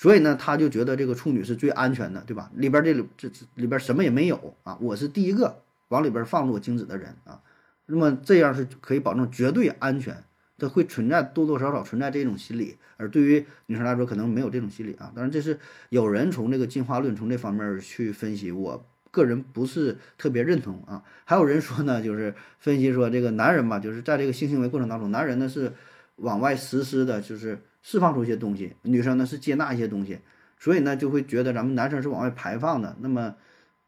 [0.02, 2.50] 所以呢，他就觉得这个处女是最安全的，对吧？
[2.56, 7.40] 里边这里这里边什么也没有啊，我是第一个往里边放入精子的人啊。
[7.86, 10.24] 那么这样是可以保证绝对安全，
[10.58, 15.12] 它会存在多多少少存在这种心理，而对于女生来说可能没有这种心理啊。
[15.14, 15.60] 当然这是
[15.90, 21.04] 有人从这个进化论从这方面去分析，我个人不是特别认同啊。
[21.26, 25.72] 还有人说呢，就是分析说这个男人吧，就是在这个性行为过程当中，男人呢是
[26.16, 27.60] 往外实施的，就是。
[27.82, 30.20] 释放出一些东西，女生呢是接纳一些东西，
[30.60, 32.96] 所以呢就会觉得咱们男生是往外排放的。
[33.02, 33.36] 那么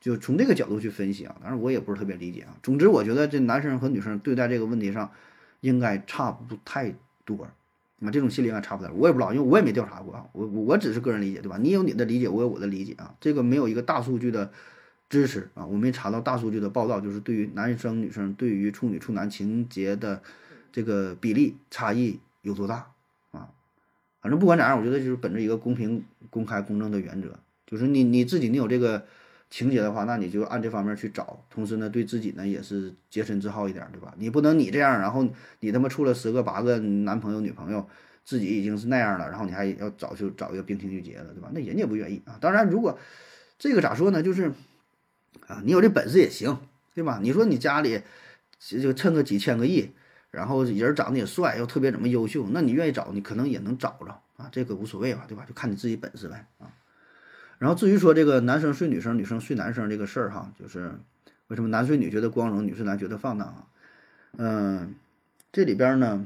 [0.02, 2.58] 就从这个角度去分析啊，当然我也不是特别理解啊。
[2.62, 5.10] 总之我觉得这男生和女生对待这个问题上
[5.62, 6.94] 应该差不太
[7.24, 7.44] 多，
[8.02, 8.92] 啊，这种心理应该差不多。
[8.94, 11.58] 我也不知道，因为我也没调查过啊，我我只是个人理解，对吧？
[11.58, 14.52] 你有你的理解，我有我的理解啊，这个没有一个大数据的
[15.08, 20.22] 支持啊，我没查到大数据的报道，就是对于男生女生对于处女处男情节的
[20.72, 22.88] 这个比例差异有多大。
[24.24, 27.28] 反正不管咋样，我觉得就是本着一个公平、公开、公正的原则，
[27.68, 29.06] 就是你你自己你有这个
[29.50, 34.16] 情节的话，那你就按这方面去找，同时呢，对自己呢也是洁身自好一点，对吧？
[34.18, 35.28] 你不能你这样，然后
[35.60, 37.86] 你他妈处了十个八个男朋友女朋友，
[38.24, 41.52] 自己已经是那样了，然后你还要找就找一个冰清玉洁的，对吧？
[41.54, 42.38] 那人家也不愿意啊。
[42.40, 42.98] 当然，如果
[43.60, 44.24] 这个咋说呢？
[44.24, 44.54] 就是
[45.48, 46.58] 啊，你有这本事也行，
[46.96, 47.20] 对吧？
[47.22, 48.02] 你说你家里
[48.60, 49.92] 就趁个几千个亿。
[50.34, 55.46] 然后人长得也帅，又特别怎么优秀，那你愿意找，你可能也能找着啊，这个无所谓吧，对吧？
[55.48, 56.74] 就看你自己本事呗啊。
[57.60, 60.92] 然后至于说这个男生睡女生，女生睡男生这个事儿哈，就是
[61.50, 63.68] 为什么男睡女觉得光荣，女睡男觉得放荡啊？
[64.38, 64.96] 嗯，
[65.52, 66.26] 这里边呢，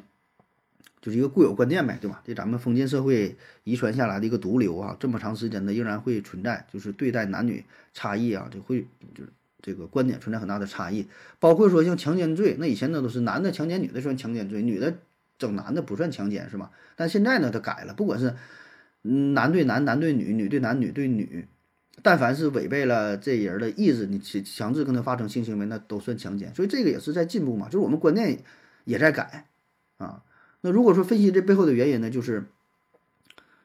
[1.01, 2.21] 就是一个固有观念呗，对吧？
[2.25, 3.35] 这咱们封建社会
[3.65, 9.29] 遗传下来的一个毒瘤啊，这么长时间呢仍然会存在，就是对待男女差异啊，就会就是。
[9.59, 11.07] 这个观点存在很大的差异，
[11.39, 14.99] 包括说像强奸罪，那以前那都是男的强奸女的算强奸罪，女的
[15.39, 16.71] 整男的不算强奸，是吧？
[16.95, 18.35] 但现在呢，他改了，不管是
[19.01, 21.47] 男对男、男对女、女对男、女对女，
[22.03, 26.53] 但凡是违背了这人的意志，你强强制跟他发生性行为，那都算强奸。
[26.53, 28.43] 所以这个也是在进步嘛，就是我们观念
[28.85, 29.47] 也在改
[29.97, 30.23] 啊。
[30.61, 32.45] 那如果说分析这背后的原因呢，就是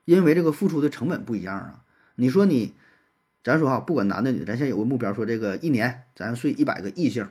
[0.07, 1.85] 因为这个付出的成本不一样啊。
[2.15, 2.73] 你说你。
[3.43, 7.29] 咱说哈，不管男的女的，咱先有个目标，说这个一年咱睡一百个异性。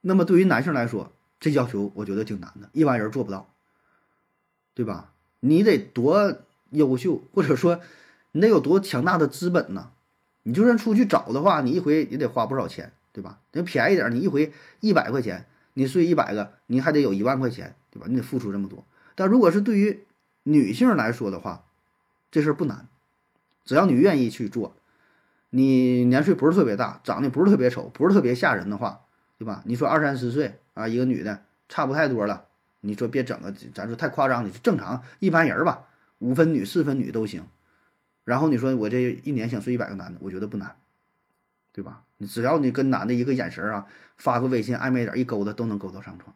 [0.00, 3.52] 那么对于男性来说，这要求我觉得挺难的，一般人做不到，
[4.74, 5.12] 对吧？
[5.38, 6.38] 你得多
[6.70, 7.80] 优秀，或者说
[8.32, 9.90] 你得有多强大的资本呢？
[10.42, 13.38] 你就算出去找的话，你一回也得花不少钱，对吧？
[13.52, 18.06] 那便宜点，你一回一百块钱，你睡一百个，你还得有一万块钱，对吧？
[18.08, 18.84] 你得付出这么多。
[19.14, 20.04] 但如果是对于
[20.42, 21.64] 女性来说的话，
[22.32, 22.88] 这事儿不难，
[23.64, 24.74] 只要你愿意去做。
[25.54, 29.02] 你年岁不是特别大，长得不是特别丑，不是特别吓人的话，
[29.36, 29.62] 对吧？
[29.66, 32.46] 你说二三十岁啊，一个女的差不太多了。
[32.80, 35.84] 你说别整个，咱说太夸张的，正常一般人吧，
[36.20, 37.44] 五分女四分女都行。
[38.24, 40.74] 然后你说我这一年想睡一百个男的，我觉得不难，
[41.70, 42.02] 对吧？
[42.16, 46.34] 你只要你跟男的一个眼神啊，发个微信暧昧点一勾搭都能勾搭上床。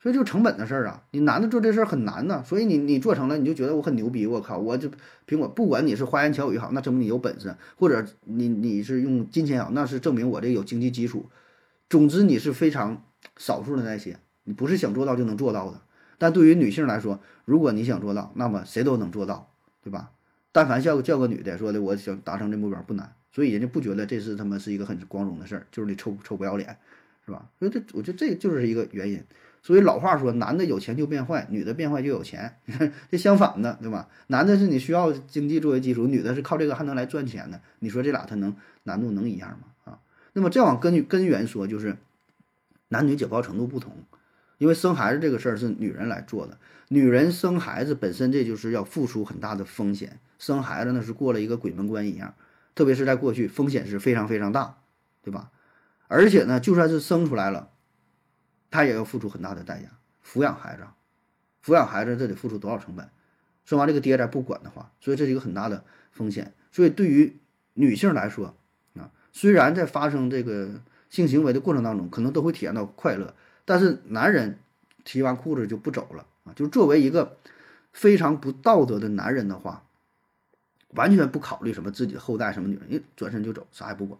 [0.00, 4.88] 所以就成本的事儿啊，你男的做这事儿很难呐，所以你你做成了，你就觉得我很牛逼，我靠，我就
[5.26, 11.26] 苹果，不管你是花言巧语好，那证明你有本事，或者你你是用金钱好，那是证明我这有经济基础。
[11.90, 13.02] 总之你是非常
[13.36, 15.80] 少数的那些，你不是想做到就能做到的。
[16.16, 19.50] 但对于女性来说，如果你想做到，那么谁都能做到，
[19.82, 20.12] 对吧？
[20.52, 26.76] 但凡叫个叫个女的说的，我想达成这目标不难，所以人家不觉得这是他妈是一个很光荣的事儿，就是你臭臭不要脸，
[27.26, 27.50] 是吧？
[27.58, 29.22] 所以这我觉得这就是一个原因。
[29.62, 32.56] 所以老话说，男的有钱就变坏，女的变坏就有钱，
[33.10, 34.08] 这相反的，对吧？
[34.28, 37.60] 男的是你需要经济作为基础，女的是靠这个还能来赚钱的。
[37.80, 39.92] 你说这俩他能难度能一样吗？
[39.92, 39.98] 啊？
[40.32, 41.96] 那么再往根根源说，就是
[42.88, 43.92] 男女简报程度不同，
[44.56, 46.58] 因为生孩子这个事儿是女人来做的，
[46.88, 52.34] 女人生孩子本身这就是要付出很大的风险，生孩子那是过了一个鬼门关一样，
[52.74, 54.78] 特别是在过去风险是非常非常大，
[55.22, 55.50] 对吧？
[56.06, 57.68] 而且呢，就算是生出来了。
[58.70, 59.88] 他也要付出很大的代价，
[60.24, 60.82] 抚养孩子，
[61.64, 63.08] 抚养孩子这得付出多少成本？
[63.64, 66.54] 生完这个爹再不管的话，所以这是一个很大的风险。
[66.72, 67.36] 所以对于
[67.74, 68.54] 女性来说，
[68.96, 70.80] 啊，虽然在发生这个
[71.10, 73.34] 性行为的过程当中，可能都会体验到快乐，
[73.64, 74.58] 但是男人
[75.04, 76.52] 提完裤子就不走了啊！
[76.54, 77.36] 就作为一个
[77.92, 79.84] 非常不道德的男人的话，
[80.90, 84.18] 完全不考虑什么自己的后代什么女人，一转身就走，啥也不管。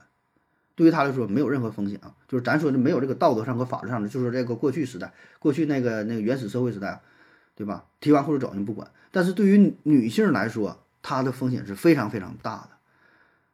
[0.78, 7.00] 对于他来说没有任何风险啊，就是咱说的没有这个道德上和法律上的，就是这个过去时代，过去那个那个原始社会时代，
[7.56, 7.86] 对吧？
[7.98, 12.68] 提完裤子走你不管，但是对于女性来说，她的风险是非常非常大的。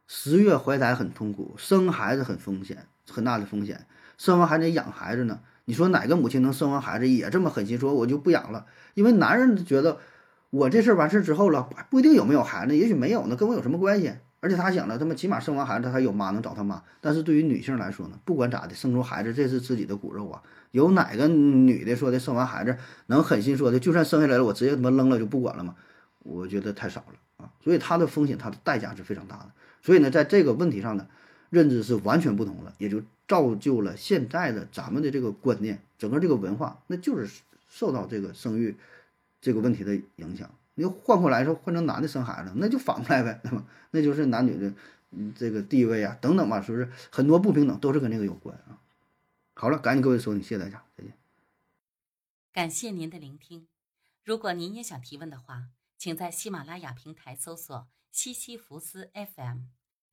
[0.06, 3.86] 十月怀胎很痛苦，生孩子很风险很大的风险，
[4.18, 5.40] 生完还得养孩子呢。
[5.64, 8.66] 你说哪个母亲能生完孩子也这么狠心说我就不养了？
[8.92, 9.96] 因为男人觉得
[10.51, 14.12] 我这事儿完事儿之后了，不一定有没有孩子，也许没有呢，跟我有什么关系？
[14.45, 16.83] 而且他想了，他们起码生完孩子，他还有妈能找他妈。
[17.01, 20.43] 但是对于女性来说呢，不管咋的，生出孩子这是自己的骨肉啊。
[20.71, 22.77] 有哪个女的说的生完孩子
[23.07, 25.75] 能狠心说的，就算生下来了，我直接他妈扔了就不管了吗？
[26.19, 27.51] 我觉得太少了啊。
[27.62, 29.51] 所以他的风险，他的代价是非常大的。
[29.81, 31.07] 所以呢，在这个问题上呢，
[31.49, 37.41] 认知是完全不同的，也就造就了现在的咱们的这个观念，整个这个文化，那就是
[37.71, 38.77] 受到这个生育
[39.41, 40.51] 这个问题的影响。
[40.74, 43.64] 你换过来说，换成男的生孩子，那就反过来呗，对吧？
[43.92, 44.74] 那就是男女的，
[45.36, 48.80] 这个地位啊，等等吧，是不是很多不平等都是跟这个有关啊？
[49.55, 51.16] 好了，感谢各位收听，谢谢大家，再见。
[52.52, 53.68] 感谢您的聆听。
[54.24, 59.66] 如果您也想提问的话，请在喜马拉雅平台搜索“西西弗斯 FM”，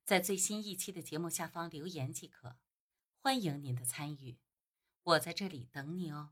[0.04, 2.56] 在最新一期的节目下方留言即可。
[3.20, 4.36] 欢迎您的参与，
[5.02, 6.30] 我在这里等你哦。